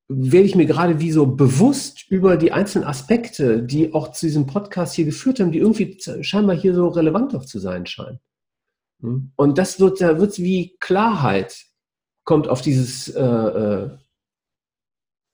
werde 0.09 0.47
ich 0.47 0.55
mir 0.55 0.67
gerade 0.67 1.01
wie 1.01 1.11
so 1.11 1.27
bewusst 1.27 2.11
über 2.11 2.37
die 2.37 2.53
einzelnen 2.53 2.87
Aspekte, 2.87 3.63
die 3.63 3.93
auch 3.93 4.13
zu 4.13 4.27
diesem 4.27 4.47
Podcast 4.47 4.95
hier 4.95 5.05
geführt 5.05 5.41
haben, 5.41 5.53
die 5.53 5.59
irgendwie 5.59 5.99
scheinbar 6.23 6.57
hier 6.57 6.75
so 6.75 6.89
relevant 6.89 7.35
auch 7.35 7.45
zu 7.45 7.59
sein 7.59 7.87
scheinen. 7.87 8.21
Hm? 9.01 9.33
Und 9.37 9.59
das 9.59 9.81
wird, 9.81 10.01
da 10.01 10.19
wird 10.19 10.39
wie 10.39 10.77
Klarheit 10.81 11.67
kommt 12.25 12.49
auf 12.49 12.61
dieses, 12.61 13.09
äh, 13.09 13.23
äh, 13.23 13.91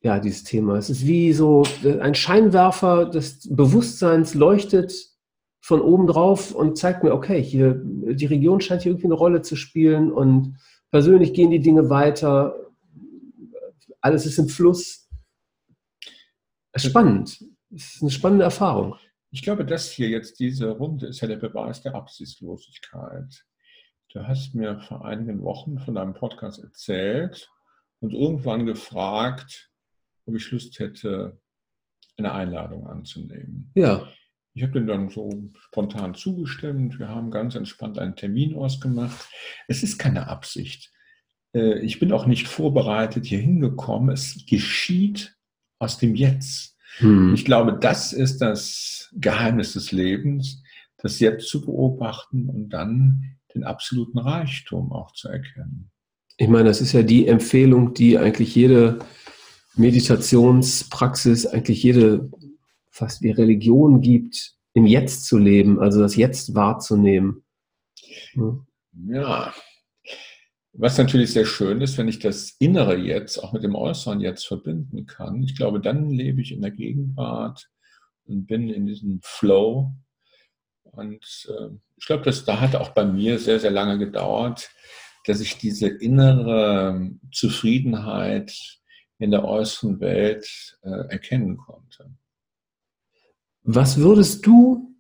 ja, 0.02 0.20
dieses 0.20 0.44
Thema. 0.44 0.76
Es 0.76 0.90
ist 0.90 1.06
wie 1.06 1.32
so 1.32 1.64
ein 1.82 2.14
Scheinwerfer 2.14 3.06
des 3.06 3.48
Bewusstseins 3.54 4.34
leuchtet 4.34 4.92
von 5.60 5.80
oben 5.80 6.06
drauf 6.06 6.54
und 6.54 6.76
zeigt 6.76 7.04
mir, 7.04 7.14
okay, 7.14 7.42
hier, 7.42 7.80
die 7.84 8.26
Region 8.26 8.60
scheint 8.60 8.82
hier 8.82 8.90
irgendwie 8.92 9.06
eine 9.06 9.14
Rolle 9.14 9.42
zu 9.42 9.56
spielen 9.56 10.12
und 10.12 10.58
persönlich 10.90 11.34
gehen 11.34 11.50
die 11.50 11.60
Dinge 11.60 11.88
weiter. 11.88 12.54
Alles 14.00 14.26
ist 14.26 14.38
im 14.38 14.48
Fluss. 14.48 15.08
Spannend. 16.74 17.44
Es 17.74 17.94
ist 17.94 18.02
eine 18.02 18.10
spannende 18.10 18.44
Erfahrung. 18.44 18.96
Ich 19.30 19.42
glaube, 19.42 19.64
das 19.64 19.90
hier 19.90 20.08
jetzt, 20.08 20.40
diese 20.40 20.70
Runde, 20.70 21.06
ist 21.06 21.20
ja 21.20 21.28
der 21.28 21.36
Beweis 21.36 21.80
der 21.80 21.94
Absichtslosigkeit. 21.94 23.46
Du 24.12 24.28
hast 24.28 24.54
mir 24.54 24.78
vor 24.78 25.06
einigen 25.06 25.42
Wochen 25.42 25.78
von 25.78 25.94
deinem 25.94 26.12
Podcast 26.12 26.62
erzählt 26.62 27.50
und 28.00 28.12
irgendwann 28.12 28.66
gefragt, 28.66 29.70
ob 30.26 30.36
ich 30.36 30.50
Lust 30.50 30.78
hätte, 30.78 31.40
eine 32.18 32.32
Einladung 32.32 32.86
anzunehmen. 32.86 33.70
Ja. 33.74 34.06
Ich 34.52 34.62
habe 34.62 34.74
dem 34.74 34.86
dann 34.86 35.08
so 35.08 35.30
spontan 35.56 36.14
zugestimmt. 36.14 36.98
Wir 36.98 37.08
haben 37.08 37.30
ganz 37.30 37.54
entspannt 37.54 37.98
einen 37.98 38.14
Termin 38.14 38.54
ausgemacht. 38.54 39.30
Es 39.66 39.82
ist 39.82 39.96
keine 39.96 40.26
Absicht. 40.28 40.92
Äh, 41.54 41.78
ich 41.78 41.98
bin 41.98 42.12
auch 42.12 42.26
nicht 42.26 42.48
vorbereitet 42.48 43.24
hier 43.24 43.40
hingekommen. 43.40 44.10
Es 44.10 44.44
geschieht 44.46 45.34
aus 45.78 45.96
dem 45.96 46.14
Jetzt. 46.14 46.76
Hm. 46.98 47.32
Ich 47.32 47.46
glaube, 47.46 47.78
das 47.80 48.12
ist 48.12 48.42
das 48.42 49.08
Geheimnis 49.14 49.72
des 49.72 49.90
Lebens, 49.90 50.62
das 50.98 51.18
Jetzt 51.18 51.48
zu 51.48 51.62
beobachten 51.62 52.50
und 52.50 52.68
dann 52.68 53.38
den 53.54 53.64
absoluten 53.64 54.18
Reichtum 54.18 54.92
auch 54.92 55.12
zu 55.12 55.28
erkennen. 55.28 55.90
Ich 56.36 56.48
meine, 56.48 56.64
das 56.64 56.80
ist 56.80 56.92
ja 56.92 57.02
die 57.02 57.26
Empfehlung, 57.26 57.94
die 57.94 58.18
eigentlich 58.18 58.54
jede 58.54 58.98
Meditationspraxis, 59.74 61.46
eigentlich 61.46 61.82
jede 61.82 62.30
fast 62.90 63.22
wie 63.22 63.30
Religion 63.30 64.00
gibt, 64.00 64.54
im 64.74 64.86
Jetzt 64.86 65.26
zu 65.26 65.38
leben, 65.38 65.78
also 65.80 66.00
das 66.00 66.16
Jetzt 66.16 66.54
wahrzunehmen. 66.54 67.44
Hm. 68.32 68.66
Ja, 69.08 69.52
was 70.74 70.96
natürlich 70.96 71.32
sehr 71.32 71.44
schön 71.44 71.82
ist, 71.82 71.98
wenn 71.98 72.08
ich 72.08 72.18
das 72.18 72.56
innere 72.58 72.96
Jetzt 72.96 73.38
auch 73.38 73.52
mit 73.52 73.62
dem 73.62 73.74
äußeren 73.74 74.20
Jetzt 74.20 74.46
verbinden 74.46 75.04
kann. 75.04 75.42
Ich 75.42 75.54
glaube, 75.54 75.80
dann 75.80 76.08
lebe 76.08 76.40
ich 76.40 76.50
in 76.52 76.62
der 76.62 76.70
Gegenwart 76.70 77.68
und 78.24 78.46
bin 78.46 78.70
in 78.70 78.86
diesem 78.86 79.20
Flow. 79.22 79.92
Und 80.92 81.48
äh, 81.48 81.68
ich 81.96 82.06
glaube, 82.06 82.22
das 82.24 82.44
da 82.44 82.60
hat 82.60 82.76
auch 82.76 82.90
bei 82.90 83.04
mir 83.04 83.38
sehr, 83.38 83.58
sehr 83.58 83.70
lange 83.70 83.98
gedauert, 83.98 84.70
dass 85.26 85.40
ich 85.40 85.58
diese 85.58 85.88
innere 85.88 87.10
Zufriedenheit 87.32 88.80
in 89.18 89.30
der 89.30 89.44
äußeren 89.44 90.00
Welt 90.00 90.78
äh, 90.82 91.08
erkennen 91.08 91.56
konnte. 91.56 92.10
Was 93.62 93.98
würdest 93.98 94.44
du 94.46 94.96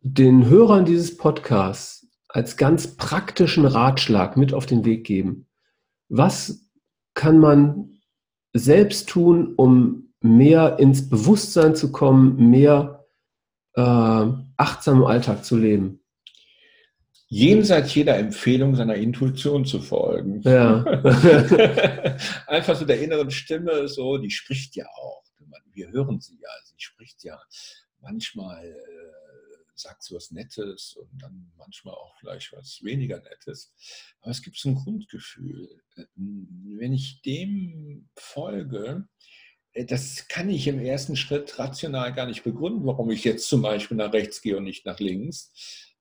den 0.00 0.46
Hörern 0.46 0.84
dieses 0.84 1.16
Podcasts 1.16 2.06
als 2.28 2.56
ganz 2.56 2.96
praktischen 2.96 3.64
Ratschlag 3.64 4.36
mit 4.36 4.54
auf 4.54 4.66
den 4.66 4.84
Weg 4.84 5.04
geben? 5.04 5.48
Was 6.08 6.70
kann 7.14 7.38
man 7.38 8.00
selbst 8.52 9.08
tun, 9.08 9.54
um 9.56 10.12
mehr 10.20 10.78
ins 10.78 11.08
Bewusstsein 11.08 11.74
zu 11.74 11.90
kommen, 11.90 12.50
mehr 12.50 13.04
äh, 13.74 14.26
achtsam 14.64 14.98
im 14.98 15.06
Alltag 15.06 15.44
zu 15.44 15.56
leben? 15.56 16.00
jenseits 17.34 17.94
jeder 17.94 18.16
Empfehlung 18.16 18.76
seiner 18.76 18.94
Intuition 18.94 19.64
zu 19.64 19.80
folgen. 19.80 20.40
Ja. 20.42 20.84
Einfach 22.46 22.76
so 22.76 22.84
der 22.84 23.00
inneren 23.00 23.30
Stimme, 23.32 23.88
so, 23.88 24.18
die 24.18 24.30
spricht 24.30 24.76
ja 24.76 24.86
auch. 24.86 25.24
Wir 25.72 25.90
hören 25.90 26.20
sie 26.20 26.38
ja, 26.40 26.48
sie 26.64 26.76
spricht 26.78 27.24
ja 27.24 27.40
manchmal, 28.00 28.64
äh, 28.64 29.56
sagt 29.74 30.04
sie 30.04 30.14
was 30.14 30.30
Nettes 30.30 30.94
und 30.96 31.10
dann 31.20 31.52
manchmal 31.56 31.94
auch 31.94 32.14
vielleicht 32.20 32.52
was 32.52 32.80
weniger 32.84 33.20
Nettes. 33.20 33.72
Aber 34.20 34.30
es 34.30 34.40
gibt 34.40 34.56
so 34.56 34.68
ein 34.68 34.76
Grundgefühl. 34.76 35.68
Wenn 36.14 36.92
ich 36.92 37.22
dem 37.22 38.08
folge, 38.14 39.08
äh, 39.18 39.43
das 39.74 40.28
kann 40.28 40.48
ich 40.50 40.66
im 40.68 40.78
ersten 40.78 41.16
Schritt 41.16 41.58
rational 41.58 42.12
gar 42.12 42.26
nicht 42.26 42.44
begründen, 42.44 42.86
warum 42.86 43.10
ich 43.10 43.24
jetzt 43.24 43.48
zum 43.48 43.62
Beispiel 43.62 43.96
nach 43.96 44.12
rechts 44.12 44.40
gehe 44.40 44.56
und 44.56 44.64
nicht 44.64 44.86
nach 44.86 45.00
links. 45.00 45.52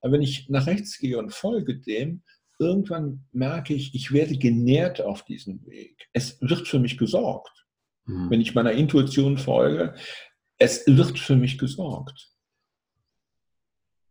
Aber 0.02 0.14
wenn 0.14 0.22
ich 0.22 0.50
nach 0.50 0.68
rechts 0.68 1.00
gehe 1.00 1.18
und 1.18 1.34
folge 1.34 1.80
dem, 1.80 2.22
irgendwann 2.60 3.26
merke 3.32 3.74
ich, 3.74 3.96
ich 3.96 4.12
werde 4.12 4.38
genährt 4.38 5.02
auf 5.02 5.26
diesem 5.26 5.66
Weg. 5.66 6.08
Es 6.14 6.40
wird 6.42 6.68
für 6.68 6.80
mich 6.80 6.98
gesorgt. 6.98 7.66
Mhm. 8.06 8.30
Wenn 8.30 8.42
ich 8.42 8.54
meiner 8.54 8.74
Intuition 8.74 9.38
folge, 9.38 9.96
es 10.58 10.86
wird 10.86 11.18
für 11.18 11.36
mich 11.36 11.58
gesorgt. 11.58 12.30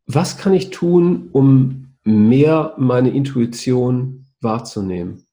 Was 0.06 0.38
kann 0.38 0.54
ich 0.54 0.70
tun, 0.70 1.28
um 1.32 1.94
mehr 2.02 2.74
meine 2.78 3.10
Intuition 3.10 4.26
wahrzunehmen? 4.40 5.26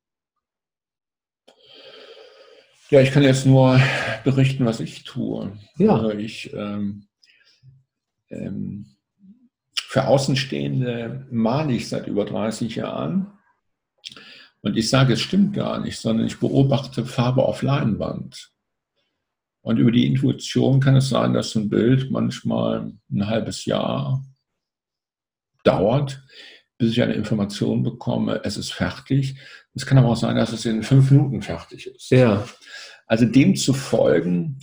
Ja, 2.89 3.01
ich 3.01 3.11
kann 3.11 3.23
jetzt 3.23 3.45
nur 3.45 3.79
berichten, 4.23 4.65
was 4.65 4.79
ich 4.79 5.03
tue. 5.03 5.57
Ja. 5.77 5.95
Also 5.95 6.11
ich 6.11 6.51
ähm, 6.53 7.07
ähm, 8.29 8.85
für 9.89 10.07
Außenstehende 10.07 11.27
male 11.31 11.73
ich 11.73 11.89
seit 11.89 12.07
über 12.07 12.25
30 12.25 12.75
Jahren. 12.75 13.31
Und 14.61 14.77
ich 14.77 14.89
sage, 14.89 15.13
es 15.13 15.21
stimmt 15.21 15.55
gar 15.55 15.79
nicht, 15.79 15.97
sondern 15.99 16.27
ich 16.27 16.39
beobachte 16.39 17.05
Farbe 17.05 17.43
auf 17.43 17.61
Leinwand. 17.61 18.51
Und 19.61 19.77
über 19.77 19.91
die 19.91 20.05
Intuition 20.05 20.79
kann 20.79 20.95
es 20.95 21.09
sein, 21.09 21.33
dass 21.33 21.55
ein 21.55 21.69
Bild 21.69 22.11
manchmal 22.11 22.93
ein 23.11 23.27
halbes 23.27 23.65
Jahr 23.65 24.23
dauert, 25.63 26.21
bis 26.79 26.91
ich 26.93 27.01
eine 27.01 27.13
Information 27.13 27.83
bekomme, 27.83 28.41
es 28.45 28.57
ist 28.57 28.71
fertig. 28.71 29.35
Es 29.75 29.85
kann 29.85 29.97
aber 29.97 30.07
auch 30.07 30.15
sein, 30.15 30.37
dass 30.37 30.53
es 30.53 30.65
in 30.65 30.81
fünf 30.81 31.11
Minuten 31.11 31.41
fertig 31.41 31.87
ist. 31.87 32.09
Ja. 32.09 32.47
Also 33.05 33.25
dem 33.25 33.55
zu 33.55 33.73
folgen, 33.73 34.59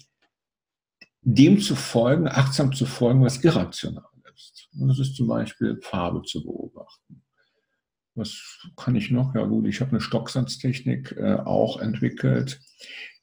dem 1.20 1.60
zu 1.60 1.76
folgen, 1.76 2.26
achtsam 2.26 2.72
zu 2.72 2.86
folgen, 2.86 3.22
was 3.22 3.44
irrational 3.44 4.04
ist. 4.34 4.68
Das 4.72 4.98
ist 4.98 5.14
zum 5.14 5.26
Beispiel 5.26 5.78
Farbe 5.82 6.22
zu 6.22 6.42
beobachten. 6.42 7.22
Was 8.14 8.66
kann 8.76 8.96
ich 8.96 9.10
noch? 9.10 9.34
Ja 9.34 9.44
gut, 9.44 9.66
ich 9.66 9.82
habe 9.82 9.90
eine 9.90 10.00
Stocksatztechnik 10.00 11.14
äh, 11.18 11.34
auch 11.34 11.80
entwickelt. 11.80 12.60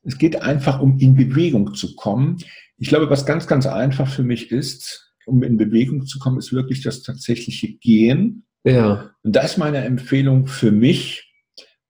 Es 0.04 0.20
geht 0.20 0.42
einfach 0.42 0.80
um 0.80 1.00
in 1.00 1.16
Bewegung 1.16 1.74
zu 1.74 1.96
kommen. 1.96 2.38
Ich 2.78 2.90
glaube, 2.90 3.10
was 3.10 3.26
ganz, 3.26 3.48
ganz 3.48 3.66
einfach 3.66 4.08
für 4.08 4.24
mich 4.24 4.52
ist, 4.52 5.14
um 5.26 5.42
in 5.42 5.58
Bewegung 5.58 6.06
zu 6.06 6.20
kommen, 6.20 6.38
ist 6.38 6.54
wirklich 6.54 6.84
das 6.84 7.02
tatsächliche 7.02 7.74
Gehen. 7.74 8.46
Ja. 8.64 9.12
Und 9.24 9.36
da 9.36 9.42
ist 9.42 9.58
meine 9.58 9.84
Empfehlung 9.84 10.48
für 10.48 10.72
mich, 10.72 11.30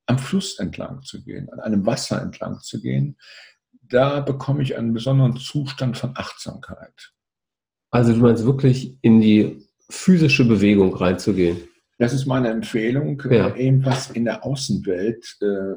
am 0.05 0.19
Fluss 0.19 0.59
entlang 0.59 1.01
zu 1.03 1.23
gehen, 1.23 1.49
an 1.49 1.59
einem 1.59 1.85
Wasser 1.85 2.21
entlang 2.21 2.59
zu 2.59 2.81
gehen. 2.81 3.17
Da 3.81 4.19
bekomme 4.19 4.61
ich 4.61 4.77
einen 4.77 4.93
besonderen 4.93 5.37
Zustand 5.37 5.97
von 5.97 6.11
Achtsamkeit. 6.15 7.13
Also 7.89 8.13
du 8.13 8.19
meinst 8.19 8.45
wirklich 8.45 8.97
in 9.01 9.21
die 9.21 9.65
physische 9.89 10.45
Bewegung 10.45 10.95
reinzugehen? 10.95 11.61
Das 11.99 12.13
ist 12.13 12.25
meine 12.25 12.49
Empfehlung, 12.49 13.21
ja. 13.29 13.49
Äh, 13.49 13.67
eben 13.67 13.85
was 13.85 14.09
in 14.11 14.25
der 14.25 14.43
Außenwelt 14.43 15.37
äh, 15.41 15.75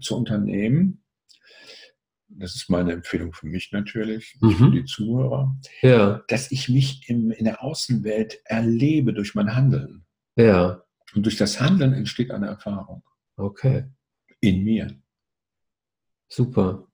zu 0.00 0.16
unternehmen. 0.16 1.02
Das 2.28 2.54
ist 2.54 2.70
meine 2.70 2.92
Empfehlung 2.92 3.34
für 3.34 3.46
mich 3.46 3.70
natürlich, 3.72 4.38
mhm. 4.40 4.52
für 4.52 4.70
die 4.70 4.84
Zuhörer. 4.86 5.54
Ja. 5.82 6.22
Dass 6.28 6.50
ich 6.50 6.70
mich 6.70 7.08
im, 7.08 7.30
in 7.30 7.44
der 7.44 7.62
Außenwelt 7.62 8.40
erlebe 8.44 9.12
durch 9.12 9.34
mein 9.34 9.54
Handeln. 9.54 10.06
Ja. 10.36 10.82
Und 11.14 11.26
durch 11.26 11.36
das 11.36 11.60
Handeln 11.60 11.92
entsteht 11.92 12.30
eine 12.30 12.46
Erfahrung. 12.46 13.02
Okay. 13.36 13.84
In 14.40 14.64
mir. 14.64 14.88
Super. 16.28 16.86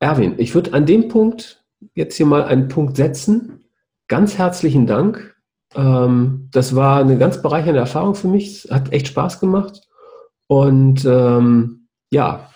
Erwin, 0.00 0.34
ich 0.38 0.54
würde 0.54 0.72
an 0.72 0.86
dem 0.86 1.08
Punkt 1.08 1.64
jetzt 1.94 2.16
hier 2.16 2.26
mal 2.26 2.44
einen 2.44 2.68
Punkt 2.68 2.96
setzen. 2.96 3.64
Ganz 4.08 4.36
herzlichen 4.36 4.86
Dank. 4.86 5.36
Ähm, 5.74 6.48
das 6.50 6.74
war 6.74 7.00
eine 7.00 7.18
ganz 7.18 7.40
bereichernde 7.40 7.80
Erfahrung 7.80 8.14
für 8.14 8.28
mich. 8.28 8.68
Hat 8.70 8.92
echt 8.92 9.08
Spaß 9.08 9.40
gemacht. 9.40 9.80
Und 10.48 11.04
ähm, 11.04 11.88
ja, 12.10 12.52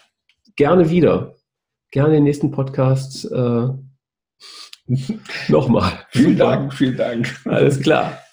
gerne 0.56 0.90
wieder. 0.90 1.36
Gerne 1.92 2.14
den 2.14 2.24
nächsten 2.24 2.50
Podcast 2.50 3.30
äh, 3.30 3.68
nochmal. 5.48 5.92
Vielen 6.10 6.36
Dank, 6.36 6.74
vielen 6.74 6.96
Dank. 6.96 7.40
Alles 7.46 7.80
klar. 7.80 8.25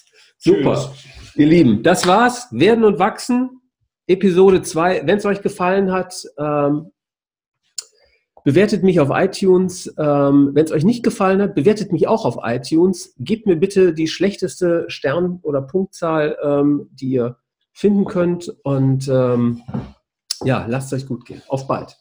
Super. 0.44 0.76
Tschüss. 0.76 1.36
Ihr 1.36 1.48
Lieben, 1.48 1.84
das 1.84 2.06
war's. 2.06 2.48
Werden 2.52 2.84
und 2.84 3.00
wachsen. 3.00 3.62
Episode 4.08 4.62
2. 4.62 5.08
Wenn 5.08 5.18
es 5.18 5.26
euch 5.26 5.42
gefallen 5.42 5.92
hat, 5.92 6.24
ähm, 6.38 6.92
Bewertet 8.44 8.84
mich 8.84 9.00
auf 9.00 9.10
iTunes. 9.10 9.94
Ähm, 9.98 10.52
Wenn 10.54 10.66
es 10.66 10.72
euch 10.72 10.84
nicht 10.84 11.04
gefallen 11.04 11.42
hat, 11.42 11.56
bewertet 11.56 11.94
mich 11.94 12.08
auch 12.08 12.26
auf 12.26 12.40
iTunes. 12.44 13.16
Gebt 13.18 13.48
mir 13.48 13.56
bitte 13.56 13.94
die 13.94 14.08
schlechteste 14.08 14.86
Stern- 14.90 15.40
oder 15.44 15.62
Punktzahl, 15.62 16.38
ähm, 16.44 16.90
die 16.92 17.12
ihr 17.12 17.38
finden 17.72 18.04
könnt. 18.04 18.54
Und 18.64 19.08
ähm, 19.08 19.62
ja, 20.44 20.66
lasst 20.68 20.92
es 20.92 21.04
euch 21.04 21.08
gut 21.08 21.26
gehen. 21.26 21.42
Auf 21.48 21.68
bald. 21.68 21.98